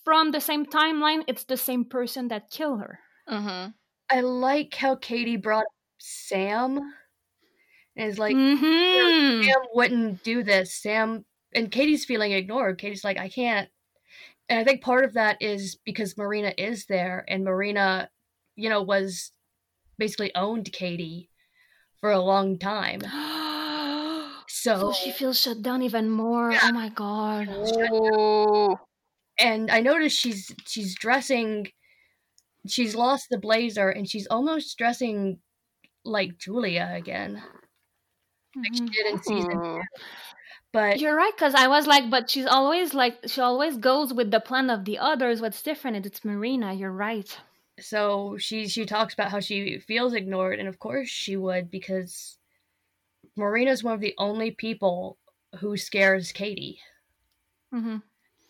[0.08, 3.00] From the same timeline, it's the same person that killed her.
[3.28, 3.72] Mm-hmm.
[4.10, 5.66] I like how Kady brought
[5.98, 6.78] Sam.
[7.98, 9.44] And is like, Mhm.
[9.44, 10.74] Sam wouldn't do this.
[10.74, 12.78] Sam and Kady's feeling ignored.
[12.78, 13.68] Kady's like, I can't.
[14.48, 18.10] And I think part of that is because Marina is there, and Marina,
[18.56, 19.34] you know, was
[19.98, 21.30] basically owned Kady
[22.00, 23.02] for a long time.
[24.48, 26.54] so So she feels shut down even more.
[26.54, 26.62] Yeah.
[26.64, 27.50] Oh my god.
[27.52, 28.80] Oh,
[29.40, 31.68] and I noticed she's she's dressing.
[32.68, 35.40] She's lost the blazer, and she's almost dressing
[36.06, 37.44] like Julia again,
[38.64, 39.62] like she did in season Ooh.
[39.64, 39.82] two.
[40.72, 44.32] But You're right, because I was like, but she's always like, she always goes with
[44.32, 45.40] the plan of the others.
[45.42, 46.74] What's different is it's Marina.
[46.74, 47.40] You're right.
[47.80, 52.38] so she she talks about how she feels ignored, and of course she would because
[53.38, 55.18] Marina's one of the only people
[55.60, 56.82] who scares Kady,
[57.72, 57.98] hmm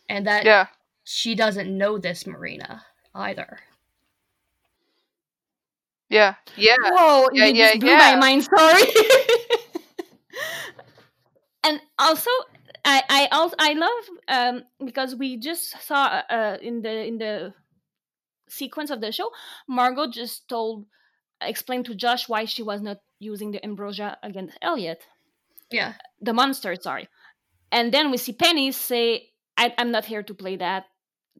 [0.09, 0.67] and that Yeah.
[1.03, 2.83] she doesn't know this Marina
[3.15, 3.59] either.
[6.09, 6.35] Yeah.
[6.55, 6.75] Yeah.
[6.81, 7.97] Whoa, Yeah, you yeah, just blew yeah.
[7.97, 8.43] my mind.
[8.43, 8.83] Sorry.
[11.63, 12.29] and also,
[12.85, 17.53] I I also I love um because we just saw uh in the in the
[18.49, 19.31] sequence of the show,
[19.67, 20.85] Margot just told
[21.41, 25.03] explained to Josh why she was not using the ambrosia against Eliot.
[25.71, 27.07] Yeah, the monster sorry
[27.71, 30.85] and then we see penny say I, i'm not here to play that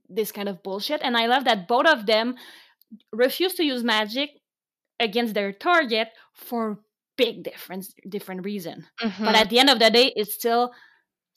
[0.09, 2.36] this kind of bullshit and i love that both of them
[3.11, 4.30] refuse to use magic
[4.99, 6.80] against their target for
[7.18, 9.34] big difference different reason but Mhm.
[9.36, 10.74] at the end of the day it's still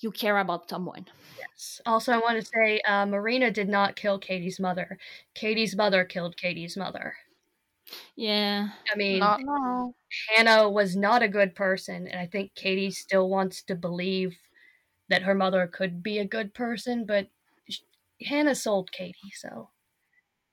[0.00, 1.06] you care about someone
[1.38, 1.80] yes.
[1.84, 4.96] Also, I want to say uh, Marina did not kill Kady's mother.
[5.34, 7.14] Kady's mother killed Kady's mother.
[8.16, 9.94] yeah I mean, Not no.
[10.28, 14.36] Hannah was not a good person, and I think Kady still wants to believe
[15.10, 17.28] that her mother could be a good person, but
[17.68, 17.80] sh-
[18.22, 19.68] Hannah sold Kady, so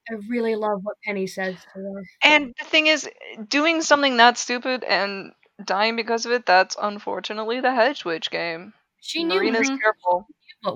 [0.09, 2.03] I really love what Penny says to her.
[2.23, 3.09] And the thing is,
[3.47, 5.31] doing something that stupid and
[5.63, 8.73] dying because of it, that's unfortunately the hedge witch game.
[8.99, 10.27] She knew Marina's careful.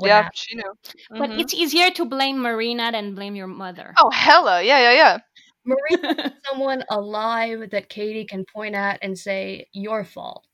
[0.04, 0.32] Yeah, happen.
[0.36, 0.74] she knew.
[1.10, 1.40] but Mhm.
[1.40, 4.62] it's easier to blame marina than blame your mother Oh, hella.
[4.62, 5.18] Yeah, yeah, yeah.
[5.66, 10.48] Marina is someone alive that Kady can point at and say, "Your fault."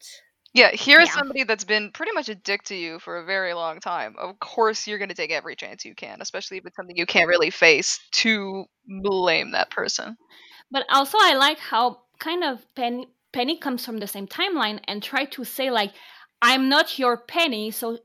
[0.58, 1.14] Yeah, here's Yeah.
[1.14, 4.16] somebody that's been pretty much a dick to you for a very long time.
[4.18, 7.06] Of course, you're going to take every chance you can, especially if it's something you
[7.06, 10.18] can't really face, to blame that person.
[10.72, 15.04] But also, I like how kind of Penny Penny comes from the same timeline and
[15.04, 15.94] try to say like,
[16.42, 18.00] "I'm not your Penny, so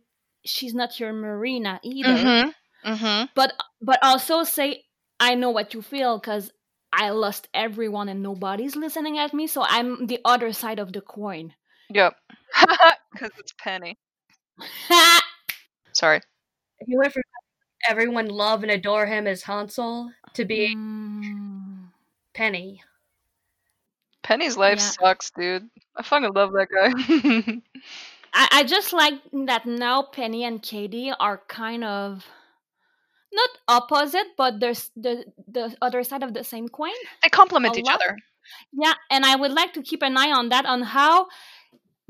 [0.44, 2.92] she's not your Marina either." Mm-hmm.
[2.92, 3.24] Mm-hmm.
[3.34, 4.84] But but also say,
[5.18, 6.53] "I know what you feel because
[6.92, 11.00] I lost everyone and nobody's listening at me, so I'm the other side of the
[11.00, 11.55] coin."
[11.94, 12.14] Yep.
[13.12, 13.98] Because it's Penny.
[15.92, 16.20] Sorry.
[16.86, 17.22] He went from
[17.88, 21.88] everyone love and adore him as Hansel to being Mm.
[22.34, 22.82] Penny.
[24.22, 24.90] Penny's life Yeah.
[24.90, 25.68] sucks, dude.
[25.96, 27.61] I fucking love that guy.
[28.34, 29.14] I, I just like
[29.46, 32.24] that now Penny and Kady are kind of
[33.32, 36.92] not opposite, but there's the the other side of the same coin.
[37.22, 37.96] they complement each lot.
[37.96, 38.16] other.
[38.72, 41.28] Yeah, and I would like to keep an eye on that on how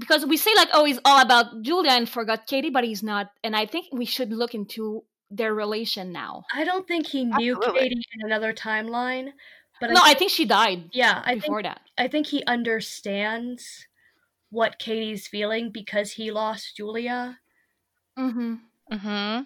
[0.02, 3.30] because we say like oh he's all about Julia and forgot Kady, but he's not.
[3.44, 6.44] And I think we should look into their relation now.
[6.52, 7.80] I don't think he knew Absolutely.
[7.80, 9.30] Kady in another timeline,
[9.80, 11.80] but no, I, I think she died yeah, I think that.
[11.96, 13.86] I think he understands
[14.50, 17.38] what Kady's feeling because he lost Julia.
[18.18, 18.54] Mm-hmm.
[18.92, 19.42] Mm-hmm.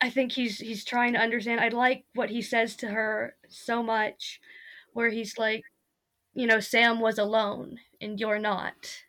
[0.00, 1.60] I think he's he's trying to understand.
[1.60, 4.40] I like what he says to her so much,
[4.94, 5.62] where he's like,
[6.32, 9.02] you know, Sam was alone and you're not.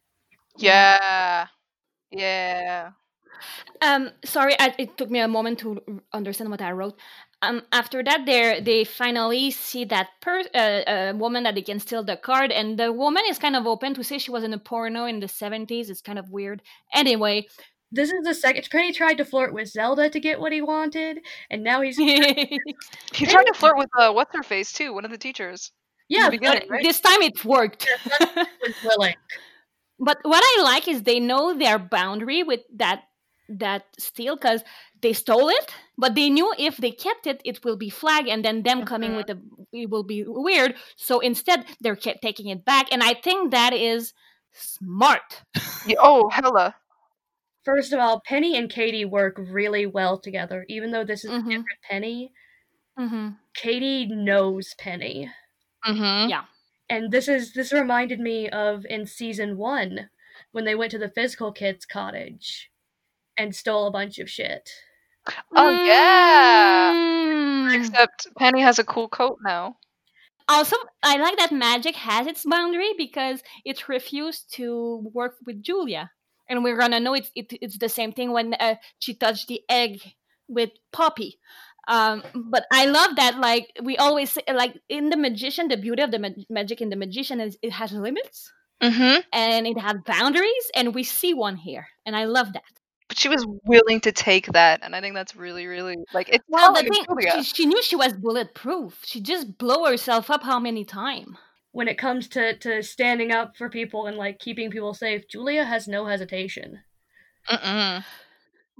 [0.58, 1.48] Yeah.
[2.12, 2.92] Yeah.
[3.82, 7.00] Um, sorry, I, it took me a moment to understand what I wrote.
[7.42, 11.80] Um, after that, they they finally see that per uh, uh, woman that they can
[11.80, 14.54] steal the card, and the woman is kind of open to say she was in
[14.54, 15.90] a porno in the seventies.
[15.90, 16.62] It's kind of weird.
[16.94, 17.48] Anyway,
[17.92, 18.68] This is the second.
[18.72, 21.20] Penny tried to flirt with Zelda to get what he wanted,
[21.52, 21.98] and now he's
[23.14, 25.72] He tried to flirt with uh, what's her face too, one of the teachers.
[26.10, 26.84] yeah, the but right?
[26.84, 27.88] this time it worked.
[28.62, 29.16] was willing.
[30.02, 33.04] But what I like is they know their boundary with that
[33.50, 34.64] that steal because
[35.02, 38.44] they stole it, but they knew if they kept it, it will be flagged, and
[38.46, 39.38] then them coming with a
[39.72, 40.76] it will be weird.
[40.96, 44.14] So instead, they're kept taking it back, and I think that is
[44.54, 45.44] smart.
[46.00, 46.76] Oh, hella.
[47.64, 51.36] First of all, Penny and Kady work really well together, even though this is a
[51.36, 51.46] Mhm.
[51.50, 52.32] different Penny.
[53.00, 53.30] Mm-hmm.
[53.54, 55.30] Kady knows Penny.
[55.86, 56.30] Mm-hmm.
[56.30, 56.46] Yeah.
[56.92, 60.10] And this is this reminded me of in season one
[60.52, 62.70] when they went to the physical kids cottage
[63.38, 64.70] and stole a bunch of shit.
[65.56, 66.92] Oh yeah.
[66.94, 67.80] Mm.
[67.80, 69.78] Except Penny has a cool coat now.
[70.50, 76.12] Also, I like that magic has its boundary because it refused to work with Julia,
[76.50, 79.62] and we're gonna know it's it, it's the same thing when uh, she touched the
[79.70, 80.02] egg
[80.50, 81.40] with Poppy.
[81.88, 83.40] Um, but I love that.
[83.40, 86.90] Like we always say, like in the magician, the beauty of the ma- magic in
[86.90, 88.52] the magician is it has limits
[88.82, 89.20] Mm-hmm.
[89.32, 92.64] and it has boundaries, and we see one here, and I love that.
[93.10, 96.44] but she was willing to take that, and I think that's really, really like it's
[96.48, 98.98] Well, the telling thing, she, she knew she was bulletproof.
[99.06, 101.38] She just blew herself up how many times?
[101.74, 105.64] When it comes to, to standing up for people and like keeping people safe, Julia
[105.64, 106.80] has no hesitation.
[107.50, 108.04] Mm-mm.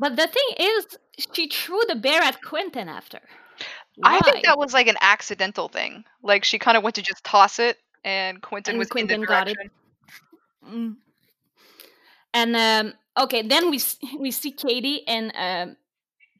[0.02, 0.98] But the thing is,
[1.36, 3.20] she threw the bear at Quentin after.
[4.04, 6.06] I think that was like an accidental thing.
[6.24, 9.22] Like she kind of went to just toss it, and Quentin And was Quentin in
[9.22, 9.54] the got it.
[9.54, 9.72] direction.
[10.68, 10.96] Mm.
[12.34, 13.80] And um, okay, then we
[14.20, 15.78] we see Kady and um,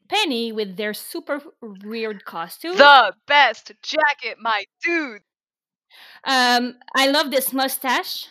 [0.08, 1.40] Penny with their super
[1.84, 2.76] weird costume.
[2.76, 5.22] The best jacket, my dude.
[6.24, 8.26] Um, I love this mustache.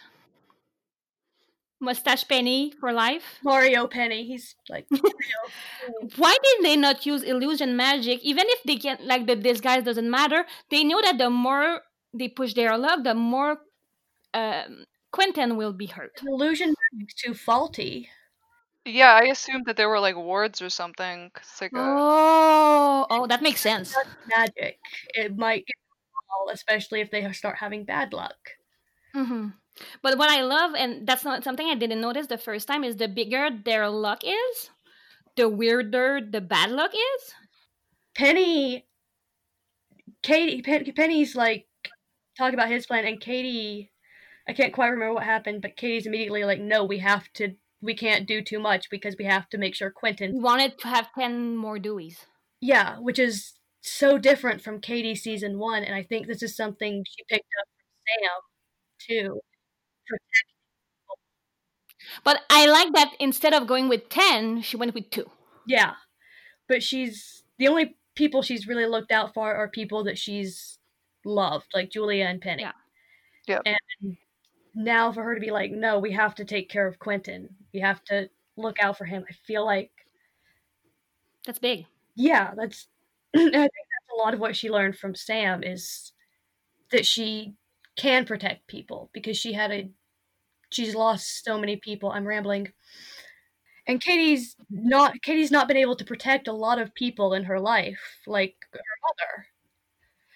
[1.81, 3.39] Mustache Penny for life.
[3.43, 4.85] Mario Penny, he's like
[6.17, 8.19] Why did they not use illusion magic?
[8.23, 11.81] Even if they get like the disguise doesn't matter, they know that the more
[12.13, 13.57] they push their luck, the more
[14.33, 16.13] um, Quentin will be hurt.
[16.25, 18.09] illusion magic's too faulty.
[18.85, 21.31] Yeah, I assumed that there were like wards or something.
[21.61, 23.95] like a- Oh, oh, that makes sense.
[24.27, 24.79] Magic.
[25.13, 25.75] It might get
[26.29, 28.37] wrong, especially if they start having bad luck.
[29.13, 29.49] Hmm
[30.01, 32.97] But what I love, and that's not something I didn't notice the first time, is
[32.97, 34.69] the bigger their luck is,
[35.37, 37.35] the weirder the bad luck is.
[38.15, 38.85] Penny,
[40.23, 41.67] Kady, Pen- Penny's like
[42.37, 43.91] talking about his plan, and Kady,
[44.47, 47.95] I can't quite remember what happened, but Kady's immediately like, "No, we have to, we
[47.95, 51.13] can't do too much because we have to make sure We Quentin." wanted to have
[51.13, 52.25] 10 more Deweys.
[52.61, 57.03] Yeah, which is so different from Kady season one, and I think this is something
[57.09, 58.41] she picked up from Sam
[59.07, 59.41] too.
[62.23, 65.29] But I like that instead of going with 10, she went with 2.
[65.65, 65.93] Yeah,
[66.67, 70.79] but she's the only people she's really looked out for are people that she's
[71.25, 72.63] loved, like Julia and Penny.
[72.63, 72.73] Yeah.
[73.47, 73.61] Yep.
[73.65, 74.17] And
[74.75, 77.55] now for her to be like, no, we have to take care of Quentin.
[77.73, 79.25] We have to look out for him.
[79.29, 79.91] I feel like,
[81.45, 81.85] That's big.
[82.15, 82.87] yeah, that's.
[83.35, 86.11] I think that's a lot of what she learned from Sam is
[86.91, 87.55] that she
[87.95, 89.89] can protect people because she had a.
[90.71, 92.11] She's lost so many people.
[92.11, 92.73] I'm rambling.
[93.87, 97.59] And Kady's not Kady's not been able to protect a lot of people in her
[97.59, 99.47] life, like her mother.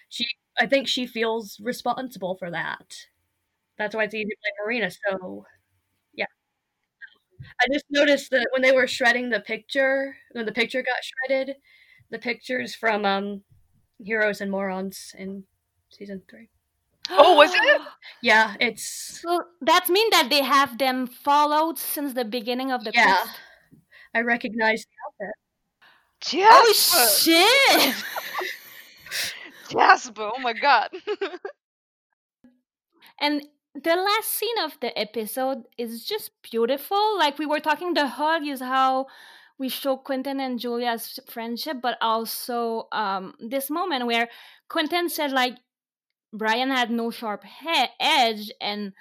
[0.08, 0.26] She
[0.60, 2.94] I think she feels responsible for that.
[3.78, 4.90] That's why it's easy to play Marina.
[4.90, 5.46] So
[6.14, 6.26] yeah.
[7.60, 11.56] I just noticed that when they were shredding the picture, when the picture got shredded,
[12.10, 13.42] the pictures from um
[14.02, 15.44] Heroes and Morons in
[15.90, 16.50] season three.
[17.10, 17.80] Oh, was it?
[18.22, 22.90] Yeah, it's So that means that they have them followed since the beginning of the
[22.94, 23.16] yeah.
[23.16, 23.38] quest.
[24.14, 25.34] I recognize the outfit.
[26.34, 27.94] Oh shit!
[29.70, 30.30] Jasper.
[30.34, 30.90] Oh my god.
[33.20, 33.42] and
[33.74, 37.18] the last scene of the episode is just beautiful.
[37.18, 39.06] Like we were talking, the hug is how
[39.58, 44.28] we show Quentin and Julia's friendship, but also um, this moment where
[44.68, 45.56] Quentin said like
[46.32, 48.92] Brian had no sharp he- edge, and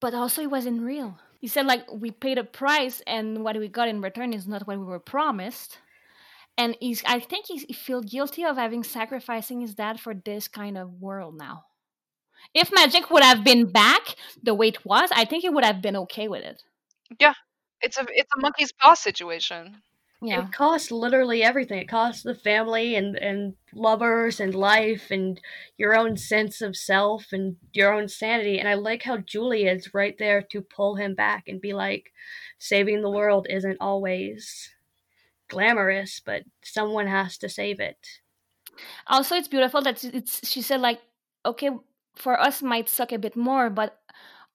[0.00, 1.18] but also it wasn't real.
[1.40, 4.66] He said like we paid a price, and what we got in return is not
[4.66, 5.78] what we were promised.
[6.58, 10.48] And he's, I think he's, he feel guilty of having sacrificing his dad for this
[10.48, 11.64] kind of world now.
[12.54, 15.82] If magic would have been back the way it was, I think he would have
[15.82, 16.62] been okay with it.
[17.20, 17.34] Yeah,
[17.80, 19.82] it's a it's a monkey's paw situation.
[20.22, 20.44] Yeah.
[20.44, 21.78] It costs literally everything.
[21.78, 25.38] It costs the family and, and lovers and life and
[25.76, 28.58] your own sense of self and your own sanity.
[28.58, 32.12] And I like how Julia is right there to pull him back and be like,
[32.58, 34.70] saving the world isn't always
[35.48, 38.20] glamorous, but someone has to save it.
[39.06, 40.46] Also, it's beautiful that it's.
[40.46, 41.00] She said like,
[41.44, 41.70] okay,
[42.14, 43.98] for us might suck a bit more, but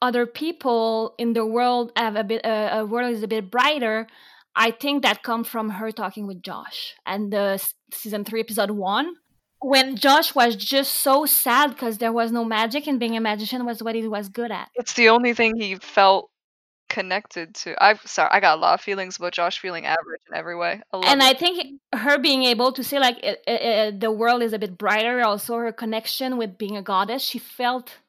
[0.02, 2.46] other people in the world have a bit.
[2.46, 4.08] Uh, a world is a bit brighter.
[4.56, 9.16] I think that come from her talking with Josh and the season three episode one.
[9.60, 13.66] When Josh was just so sad because there was no magic and being a magician
[13.66, 14.70] was what he was good at.
[14.76, 16.30] It's the only thing he felt
[16.90, 17.82] connected to.
[17.82, 20.82] I'm sorry, I got a lot of feelings about Josh feeling average in every way.
[20.92, 21.26] I and it.
[21.26, 24.78] I think her being able to say like uh, uh, the world is a bit
[24.78, 28.00] brighter, also her connection with being a goddess, she felt,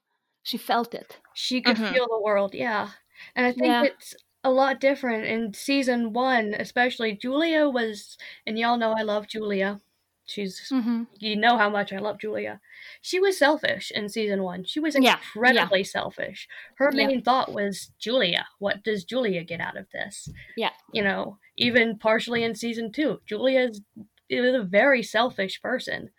[0.43, 1.18] she felt it.
[1.34, 1.93] She could Mhm.
[1.93, 2.88] feel the world, yeah.
[3.36, 3.84] And I think Yeah.
[3.84, 4.14] it's
[4.45, 7.12] a lot different in season one, especially.
[7.14, 8.16] Julia was,
[8.47, 9.80] and y'all know I love Julia.
[10.24, 11.03] She's Mm-hmm.
[11.18, 12.61] you know how much I love Julia.
[13.01, 14.64] She was selfish in season one.
[14.64, 15.16] She was Yeah, yeah.
[15.34, 16.49] incredibly selfish.
[16.76, 17.07] Her Yeah.
[17.07, 18.47] main thought was Julia.
[18.59, 20.28] What does Julia get out of this?
[20.57, 20.70] Yeah.
[20.93, 26.11] You know, even partially in season two, Julia is a very selfish person.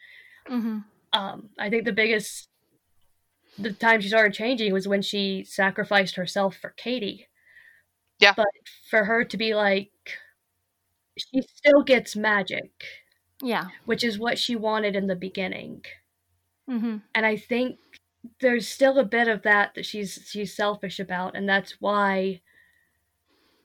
[0.50, 0.80] Mm-hmm.
[1.14, 2.50] Um, I think the biggest
[3.58, 7.28] the time she started changing was when she sacrificed herself for Kady.
[8.24, 8.34] Yeah.
[8.36, 8.48] But
[8.90, 9.92] for her to be like,
[11.18, 12.72] she still gets magic,
[13.42, 13.72] Yeah.
[13.86, 15.86] which is what she wanted in the beginning.
[16.68, 17.80] hmm And I think
[18.42, 22.42] there's still a bit of that that she's she's selfish about, and that's why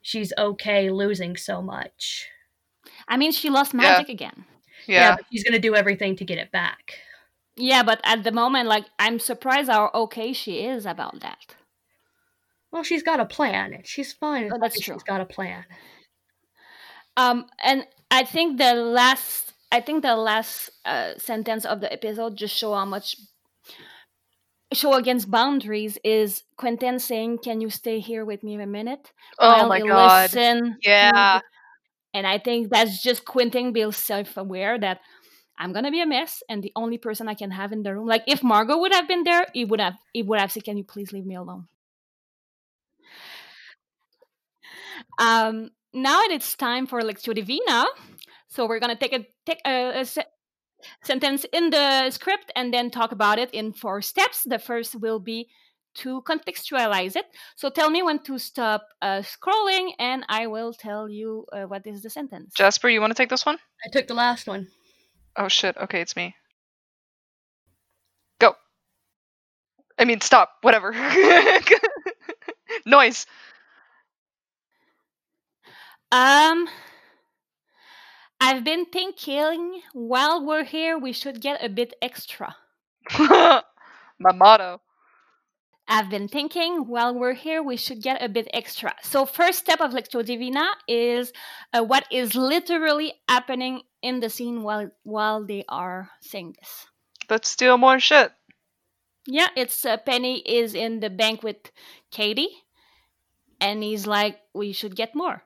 [0.01, 2.27] she's okay losing so much.
[3.07, 3.99] I mean, she lost Yeah.
[3.99, 4.45] magic again.
[4.87, 5.15] Yeah.
[5.15, 6.99] but she's gonna do everything to get it back.
[7.57, 11.55] Yeah, but at the moment, like, I'm surprised how okay she is about that.
[12.71, 13.81] Well, she's got a plan.
[13.83, 14.51] She's fine.
[14.53, 14.95] Oh, that's as true.
[14.95, 15.65] She's got a plan.
[17.17, 22.37] Um, and I think the last, I think the last uh, sentence of the episode
[22.37, 23.15] just show how much
[24.71, 29.49] show against boundaries is Quentin saying, "Can you stay here with me a minute?" Oh
[29.49, 30.33] while my god.
[30.33, 31.41] listen Yeah.
[32.13, 34.99] and I think that's just Quentin being self-aware that
[35.57, 38.07] I'm gonna be a mess, and the only person I can have in the room,
[38.07, 40.77] like if Margot would have been there, he would have, he would have said, "Can
[40.77, 41.67] you please leave me alone?"
[45.19, 47.85] Um, now it's time for Lectio Divina.
[48.47, 50.25] So we're gonna take a take a, a se-
[51.03, 54.43] sentence in the script and then talk about it in four steps.
[54.43, 55.49] The first will be
[55.95, 57.25] to contextualize it.
[57.55, 61.85] So tell me when to stop uh, scrolling, and I will tell you uh, what
[61.85, 62.53] is the sentence.
[62.55, 63.57] Jasper, you want to take this one?
[63.85, 64.67] I took the last one.
[65.35, 65.75] Oh shit.
[65.77, 66.35] Okay, it's me.
[68.39, 68.55] Go.
[69.97, 70.51] I mean, stop.
[70.61, 70.93] Whatever.
[72.85, 73.25] Noise.
[76.11, 76.67] Um,
[78.41, 82.55] I've been thinking while we're here, we should get a bit extra.
[83.19, 84.81] My motto.
[85.87, 88.93] I've been thinking while we're here, we should get a bit extra.
[89.01, 91.33] So, first step of Lectio Divina is
[91.73, 96.85] uh, what is literally happening in the scene while while they are saying this.
[97.27, 98.31] Let's steal more shit.
[99.25, 101.57] Yeah, it's uh, Penny is in the bank with
[102.11, 102.49] Kady,
[103.59, 105.43] and he's like, "We should get more."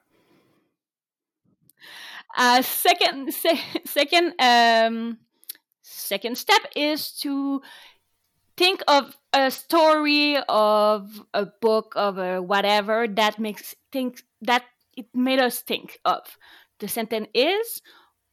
[2.35, 5.17] Uh, second, se- second, um,
[5.81, 7.61] second step is to
[8.57, 14.63] think of a story of a book of a whatever that makes think that
[14.95, 16.37] it made us think of.
[16.79, 17.81] The sentence is,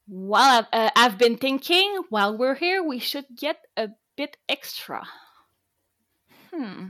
[0.07, 5.07] "While I've, uh, I've been thinking, while we're here, we should get a bit extra."
[6.51, 6.89] Hmm.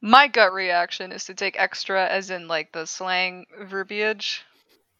[0.00, 4.44] My gut reaction is to take extra as in like the slang verbiage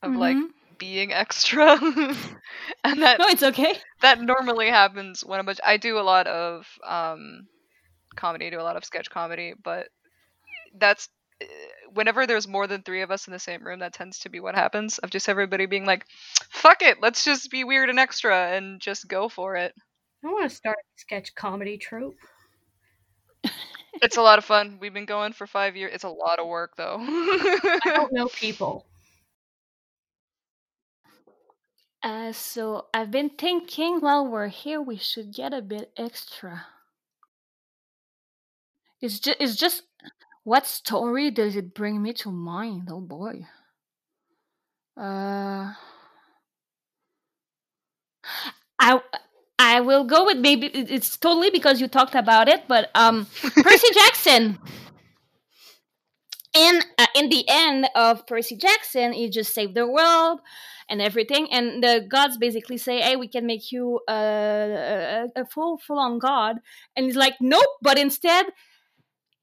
[0.02, 0.50] of like Mhm.
[0.78, 1.78] being extra.
[2.84, 3.82] and that No, it's okay.
[4.00, 7.48] that normally happens when I'm I do a lot of um
[8.16, 9.88] comedy, do a lot of sketch comedy, but
[10.78, 11.08] that's
[11.40, 11.46] eh,
[11.94, 14.40] whenever there's more than 3 of us in the same room that tends to be
[14.40, 16.06] what happens of just everybody being like
[16.50, 19.74] fuck it, let's just be weird and extra and just go for it.
[20.22, 22.18] I want to start a sketch comedy troupe.
[24.02, 24.78] It's a lot of fun.
[24.80, 25.92] We've been going for 5 years.
[25.94, 26.96] It's a lot of work though.
[27.84, 28.86] I don't know people.
[32.02, 36.66] Uh, so I've been thinking while we're here, we should get a bit extra.
[39.00, 39.82] It's just, it's just,
[40.44, 42.88] what story does it bring me to mind?
[42.90, 43.46] Oh boy.
[44.96, 45.72] Uh,
[48.78, 49.00] I
[49.58, 53.26] I will go with maybe it's totally because you talked about it, but um,
[53.62, 54.58] Percy Jackson.
[56.56, 60.40] In uh, in the end of Percy Jackson, he just saved the world
[60.88, 65.44] and everything, and the gods basically say, "Hey, we can make you uh, a, a
[65.44, 66.56] full full on god,"
[66.96, 68.46] and he's like, "Nope," but instead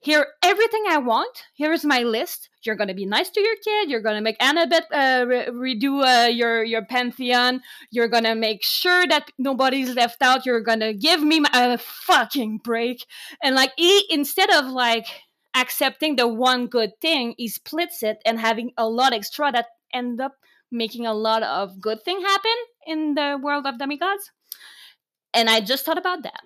[0.04, 1.46] here everything I want.
[1.56, 2.50] Here's my list.
[2.66, 3.90] You're gonna be nice to your kid.
[3.90, 7.62] You're gonna make Annabeth uh, re- redo uh, your your pantheon.
[7.92, 10.46] You're gonna make sure that nobody's left out.
[10.46, 13.06] You're gonna give me my, a fucking break.
[13.42, 15.08] And like he, instead of like
[15.56, 20.20] accepting the one good thing, he splits it and having a lot extra that end
[20.22, 20.36] up
[20.72, 22.56] making a lot of good thing happen
[22.88, 24.32] in the world of demigods.
[25.34, 26.42] And I just thought about that.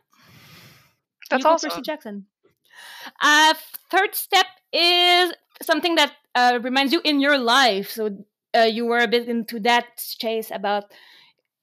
[1.30, 1.70] That's You awesome.
[1.70, 2.26] Percy Jackson.
[3.22, 3.54] Uh,
[3.90, 7.90] third step is something that uh, reminds you in your life.
[7.90, 8.26] So
[8.56, 10.86] uh, you were a bit into that chase about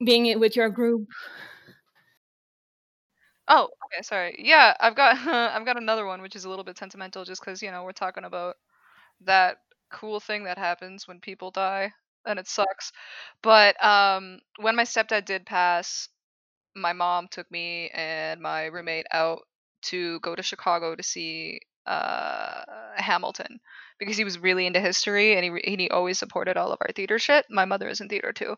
[0.05, 1.09] being with your group.
[3.49, 4.37] Oh, okay, sorry.
[4.39, 7.63] Yeah, I've got I've got another one which is a little bit sentimental just cuz
[7.63, 8.57] you know, we're talking about
[9.23, 9.59] that
[9.93, 11.93] cool thing that happens when people die
[12.27, 12.93] and it sucks.
[13.43, 16.09] But um when my stepdad did pass,
[16.77, 19.43] my mom took me and my roommate out
[19.85, 22.63] to go to Chicago to see uh
[22.97, 23.61] Hamilton
[23.99, 26.79] because he was really into history and he re- and he always supported all of
[26.83, 27.47] our theater shit.
[27.51, 28.57] My mother is in theater too.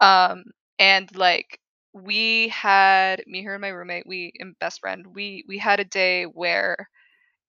[0.00, 0.44] Um
[0.78, 1.60] and like
[1.94, 5.84] we had me her and my roommate we and best friend we we had a
[5.84, 6.88] day where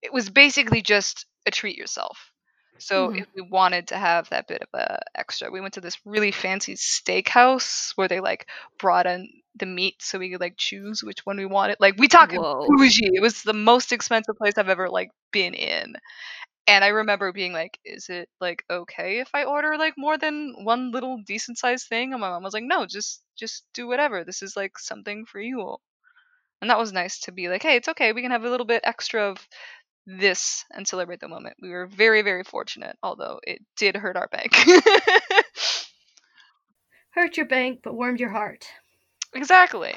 [0.02, 2.32] it was basically just a treat yourself
[2.80, 3.20] So Mhm.
[3.20, 6.32] if we wanted to have that bit of a extra, we went to this really
[6.32, 8.48] fancy steakhouse where they like
[8.80, 11.78] brought in the meat so we could like choose which one we wanted.
[11.80, 12.68] Like we talking Whoa.
[12.68, 13.12] bougie.
[13.14, 15.96] It was the most expensive place I've ever like been in.
[16.70, 20.56] And I remember being like, "Is it like okay if I order like more than
[20.64, 24.24] one little decent sized thing?" And my mom was like, "No, just just do whatever.
[24.24, 25.82] This is like something for you all."
[26.62, 28.14] And that was nice to be like, "Hey, it's okay.
[28.14, 29.48] We can have a little bit extra of
[30.08, 34.30] this and celebrate the moment." We were very very fortunate, although it did hurt our
[34.30, 34.56] bank.
[37.12, 38.68] Hurt your bank, but warmed your heart.
[39.34, 39.94] exactly.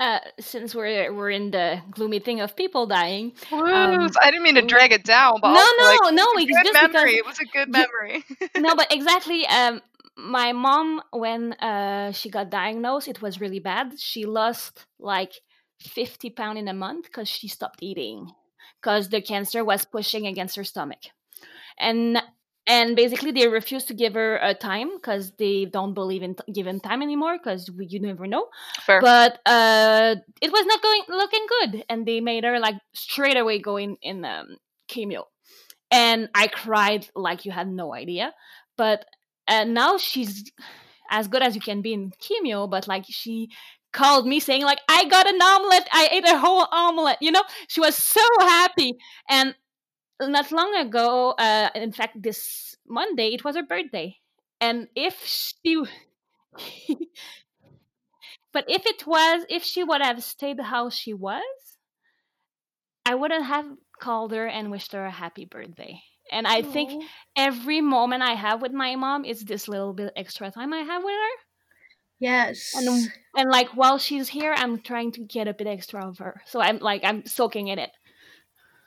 [0.00, 4.12] Uh, since we're we're in the gloomy thing of people dying, Woos.
[4.22, 6.44] I didn't mean to drag it down, but Um, no, no, like, no, it was
[6.44, 7.10] a it's good just memory.
[7.10, 8.24] because It was a good memory.
[8.58, 9.44] no, but exactly.
[9.48, 9.82] Um,
[10.16, 13.98] my mom, when uh she got diagnosed, it was really bad.
[13.98, 15.32] She lost like
[15.80, 18.30] fifty pound in a month because she stopped eating
[18.80, 21.02] because the cancer was pushing against her stomach,
[21.76, 22.22] and
[22.68, 26.52] and basically they refused to give her a time because they don't believe in t-
[26.52, 28.46] giving time anymore because you never know.
[28.84, 29.00] Fair.
[29.00, 33.58] But uh, it was not going looking good, and they made her like straight away
[33.58, 34.58] going in um,
[34.88, 35.24] chemo,
[35.90, 38.34] and I cried like you had no idea.
[38.76, 39.06] But
[39.48, 40.52] uh, now she's
[41.10, 43.48] as good as you can be in chemo, but like she
[43.94, 47.16] called me saying like I got an omelet, I ate a whole omelet.
[47.22, 48.98] You know, she was so happy,
[49.30, 49.54] and
[50.20, 54.16] not long ago, uh, in fact, this Monday, it was her birthday,
[54.60, 55.84] and if she.
[58.52, 61.42] But if it was, if she would have stayed how she was,
[63.04, 63.66] I wouldn't have
[64.00, 66.02] called her and wished her a happy birthday.
[66.30, 67.04] And I think
[67.36, 71.02] every moment I have with my mom is this little bit extra time I have
[71.02, 71.44] with her.
[72.20, 72.74] Yes.
[72.76, 76.42] And and like while she's here, I'm trying to get a bit extra of her.
[76.46, 77.90] So I'm like I'm soaking in it.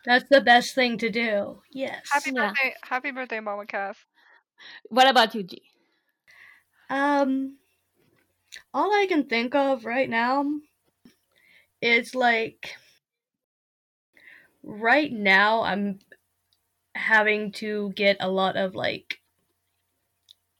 [0.06, 1.62] That's the best thing to do.
[1.72, 2.10] Yes.
[2.12, 2.50] Happy Yeah.
[2.50, 4.06] birthday, happy birthday, Mama Calf.
[4.90, 5.64] What about you, G?
[6.90, 7.58] Um,
[8.74, 10.46] all I can think of right now
[11.82, 12.76] is like
[14.64, 16.00] right now I'm
[16.96, 19.20] having to get a lot of like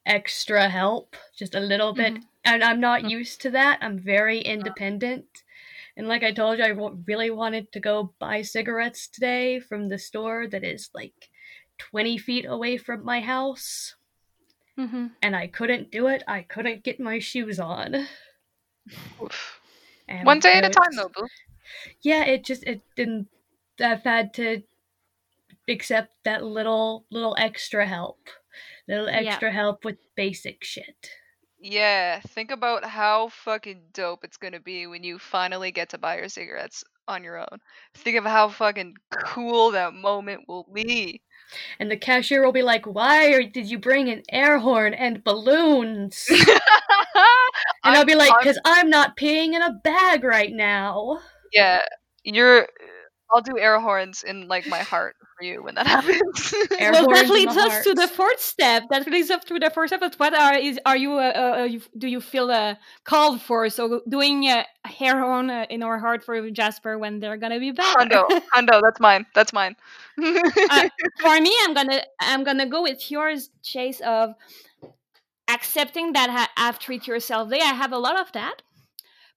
[0.06, 2.22] extra help, just a little bit, Mhm.
[2.44, 3.10] and I'm not Mhm.
[3.10, 3.78] used to that.
[3.82, 5.42] I'm very independent.
[5.96, 6.68] And like I told you, I
[7.06, 11.30] really wanted to go buy cigarettes today from the store that is like
[11.78, 13.94] 20 feet away from my house
[14.78, 15.08] Mm-hmm.
[15.20, 16.22] and I couldn't do it.
[16.26, 18.06] I couldn't get my shoes on.
[20.08, 21.28] And One day at a time, though, boo.
[22.02, 23.28] Yeah, it just it didn't.
[23.80, 24.62] I've had to
[25.68, 28.28] accept that little little extra help,
[28.88, 29.34] little Yeah.
[29.34, 31.10] extra help with basic shit.
[31.64, 36.18] Yeah, think about how fucking dope it's gonna be when you finally get to buy
[36.18, 37.60] your cigarettes on your own.
[37.94, 41.22] Think of how fucking cool that moment will be.
[41.78, 45.22] And the cashier will be like, "Why are, did you bring an air horn and
[45.22, 46.28] balloons?"
[47.84, 51.20] And I'll be like, "Cause I'm not peeing in a bag right now."
[51.52, 51.82] yeah,
[52.24, 52.66] you're.
[53.32, 56.54] I'll do air horns in like my heart for you when that happens.
[56.78, 58.84] Air well, horns that leads the us to the fourth step.
[58.90, 60.00] That leads up to the fourth step.
[60.00, 61.12] But what are is are you?
[61.14, 63.68] Uh, uh, you, do you feel uh, called for?
[63.70, 67.72] So doing uh, hair horn uh, in our heart for Jasper when they're gonna be
[67.72, 67.96] back.
[67.96, 69.26] Hundo, Hundo, that's mine.
[69.34, 69.76] That's mine.
[70.18, 70.88] Uh,
[71.20, 74.00] for me, I'm gonna I'm gonna go with yours, Chase.
[74.00, 74.34] Of
[75.48, 77.60] accepting that ha- have treat yourself day.
[77.60, 78.62] I have a lot of that.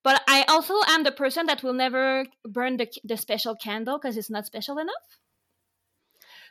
[0.05, 4.17] But I also am the person that will never burn the, the special candle because
[4.17, 5.19] it's not special enough.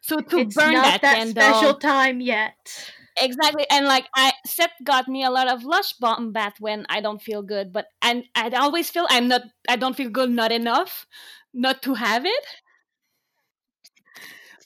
[0.02, 2.90] So to it's burn not that, that candle, special time yet.
[3.16, 7.00] Exactly, and like I Seth got me a lot of lush bomb bath when I
[7.00, 10.50] don't feel good, but and I always feel I'm not I don't feel good not
[10.50, 11.06] enough,
[11.54, 12.46] not to have it.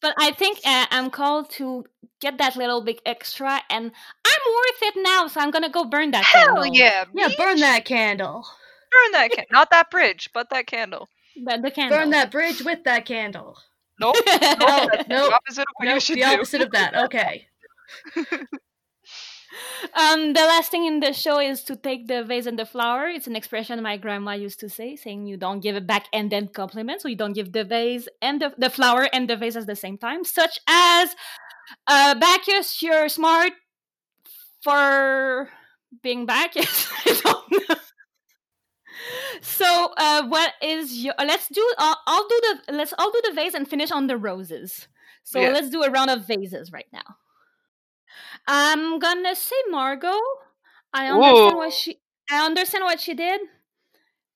[0.01, 1.85] But I think uh, I'm called to
[2.21, 3.93] get that little bit extra, and
[4.25, 6.73] I'm worth it now, so I'm gonna go burn that Hell candle.
[6.73, 8.47] yeah, Yeah, burn that candle.
[8.91, 9.53] Burn that candle.
[9.53, 11.09] Not that bridge, but that candle.
[11.37, 11.99] the, the candle.
[11.99, 13.57] Burn that bridge with that candle.
[14.01, 14.17] Nope.
[14.27, 16.27] No, That's no, the opposite of what no, you should the do.
[16.27, 16.95] opposite of that.
[17.05, 17.47] Okay.
[19.95, 23.09] Um, the last thing in the show is to take the vase and the flower.
[23.09, 26.31] It's an expression my grandma used to say, saying you don't give it back and
[26.31, 27.01] then compliment.
[27.01, 29.77] So you don't give the vase and the, the flower and the vase at the
[29.77, 31.15] same time, such as
[31.87, 33.53] uh, Bacchus, you're smart
[34.63, 35.49] for
[36.03, 36.89] being Bacchus.
[37.07, 37.77] I don't know.
[39.41, 41.15] So uh, what is your?
[41.19, 41.65] uh, Let's do.
[41.79, 42.73] Uh, I'll do the.
[42.75, 44.89] Let's all do the vase and finish on the roses.
[45.25, 45.53] So Yeah.
[45.53, 47.17] let's do a round of vases right now.
[48.47, 50.19] I'm gonna say Margot.
[50.93, 52.01] I understand what she.
[52.31, 53.41] I understand what she did,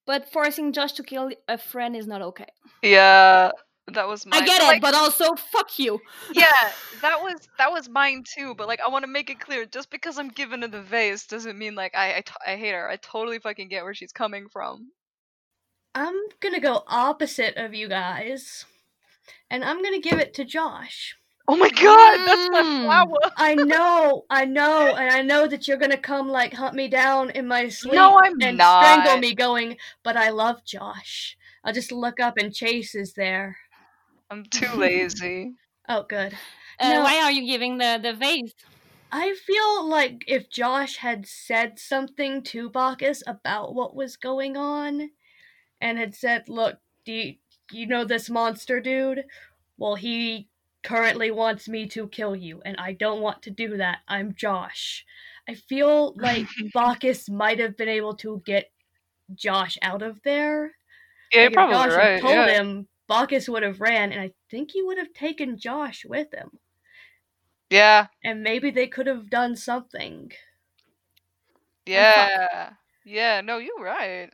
[0.07, 2.49] but forcing Josh to kill a friend is not okay.
[2.83, 3.51] Yeah,
[3.89, 4.43] that was mine.
[4.43, 6.01] I get it, like, but also fuck you.
[6.35, 8.55] yeah, that was that was mine too.
[8.55, 11.27] But like, I want to make it clear: just because I'm giving her the vase
[11.27, 12.89] doesn't mean like I I, t- I hate her.
[12.89, 14.89] I totally fucking get where she's coming from.
[15.95, 18.65] I'm gonna go opposite of you guys,
[19.51, 21.17] and I'm gonna give it to Josh.
[21.49, 22.87] Oh my god, that's my Mm.
[22.87, 23.33] flower.
[23.37, 27.31] I know, I know, and I know that you're gonna come like hunt me down
[27.31, 28.79] in my sleep No, I'm and not.
[28.79, 29.77] strangle me, going.
[30.03, 31.37] But I love Josh.
[31.65, 33.57] I'll just look up and Chase is there.
[34.33, 35.55] I'm too lazy.
[35.89, 36.39] Oh, good.
[36.79, 37.03] Uh, No.
[37.03, 38.55] Why are you giving the the vase?
[39.11, 45.11] I feel like if Josh had said something to Bacchus about what was going on,
[45.81, 47.37] and had said, "Look, do you,
[47.73, 49.25] you know this monster dude?
[49.77, 50.49] Well, he
[50.83, 53.99] currently wants me to kill you, and I don't want to do that.
[54.09, 55.05] I'm Josh."
[55.49, 58.71] I feel like Bacchus might have been able to get
[59.35, 60.77] Josh out of there.
[61.33, 62.21] Yeah, you're Like, probably Josh right.
[62.21, 62.49] told yeah.
[62.49, 66.59] him, Bacchus would have ran, and I think he would have taken Josh with him.
[67.71, 70.33] yeah, And maybe they could have done something.
[71.87, 72.73] yeah,
[73.05, 73.41] yeah.
[73.41, 74.31] No, you're right.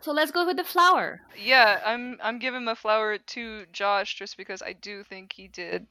[0.00, 1.20] So let's go with the flower.
[1.36, 5.86] Yeah, I'm I'm giving my flower to Josh just because I do think he did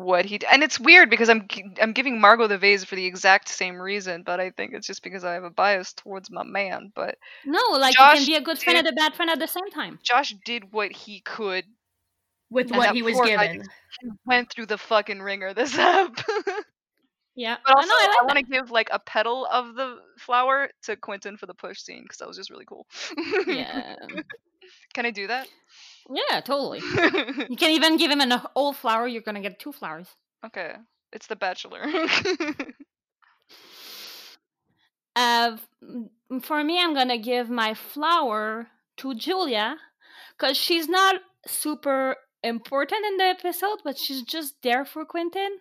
[0.00, 0.48] what he did.
[0.52, 1.46] And it's weird because I'm
[1.80, 5.02] I'm giving Margot the vase for the exact same reason, but I think it's just
[5.02, 6.92] because I have a bias towards my man.
[6.94, 9.30] But No, like Josh you can be a good friend did- and a bad friend
[9.30, 9.98] at the same time.
[10.02, 11.64] Josh did what he could.
[12.50, 13.68] With what he was poor guy given.
[14.02, 16.16] He went through the fucking ringer this up.
[17.36, 17.56] Yeah.
[17.64, 19.98] But Oh, also, no, I I, like want to give like a petal of the
[20.18, 22.86] flower to Quentin for the push scene because that was just really cool.
[23.46, 23.94] Yeah.
[24.94, 25.46] Can I do that?
[26.08, 26.80] Yeah, totally.
[27.48, 29.06] You can even give him an old flower.
[29.06, 30.08] You're gonna get two flowers.
[30.44, 30.76] okay,
[31.12, 31.84] it's the Bachelor.
[35.16, 35.56] Uh,
[36.42, 38.68] for me, I'm gonna give my flower
[38.98, 39.76] to Julia,
[40.38, 45.58] cause she's not super important in the episode, but she's just there for Quentin.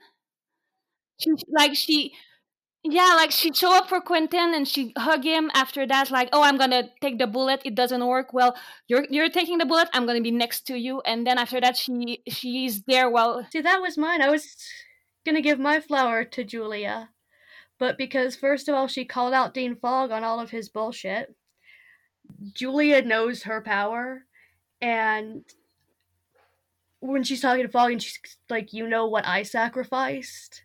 [1.19, 2.13] She like she,
[2.83, 5.51] yeah, like she show up for Quentin and she hug him.
[5.53, 7.61] After that, like, oh, I'm gonna take the bullet.
[7.65, 8.33] It doesn't work.
[8.33, 8.55] Well,
[8.87, 9.89] you're you're taking the bullet.
[9.93, 11.01] I'm gonna be next to you.
[11.01, 14.21] And then after that, she she's there while See, that was mine.
[14.21, 14.55] I was
[15.25, 17.09] gonna give my flower to Julia.
[17.79, 21.33] But because, first of all, she called out Dean Fogg on all of his bullshit,
[22.53, 24.25] Julia knows her power.
[24.81, 25.43] And
[26.99, 28.19] when she's talking to Fogg and she's
[28.49, 30.63] like, you know what I sacrificed?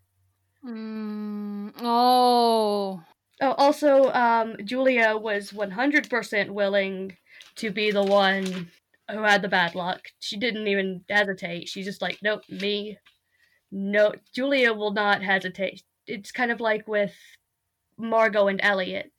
[0.64, 3.02] Mm, oh.
[3.40, 7.16] Oh, also, um, Julia was 100% willing
[7.56, 8.70] to be the one
[9.10, 10.00] who had the bad luck.
[10.20, 11.68] She didn't even hesitate.
[11.68, 12.98] She's just like, nope, me.
[13.70, 15.82] No, Julia will not hesitate.
[16.06, 17.14] It's kind of like with
[17.98, 19.12] Margot and Eliot,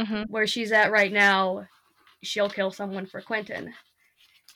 [0.00, 1.66] hmm where she's at right now.
[2.22, 3.72] She'll kill someone for Quentin.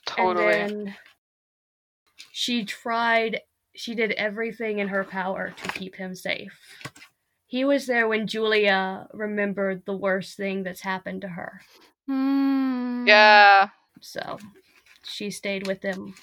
[0.06, 0.52] Totally.
[0.52, 0.96] And then
[2.32, 3.40] she tried,
[3.74, 6.52] she did everything in her power to keep him safe.
[7.46, 11.60] He was there when Julia remembered the worst thing that's happened to her.
[12.08, 13.06] Hmm.
[13.06, 13.68] Yeah.
[14.00, 14.38] So
[15.04, 16.14] she stayed with him.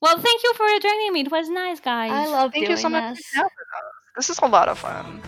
[0.00, 1.20] Well, thank you for joining me.
[1.22, 2.10] It was nice, guys.
[2.12, 3.16] I love Thank doing you so much.
[3.16, 3.26] this.
[3.26, 3.94] for having us.
[4.16, 5.20] This is a lot of fun.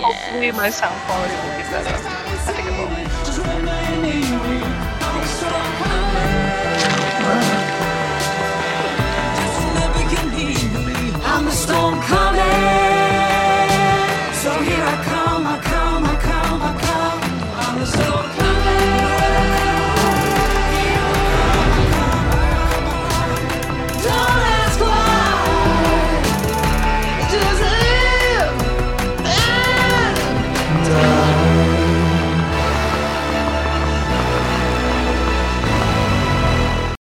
[0.00, 1.94] Hopefully, my sound quality will be better.
[1.94, 3.01] I think it will.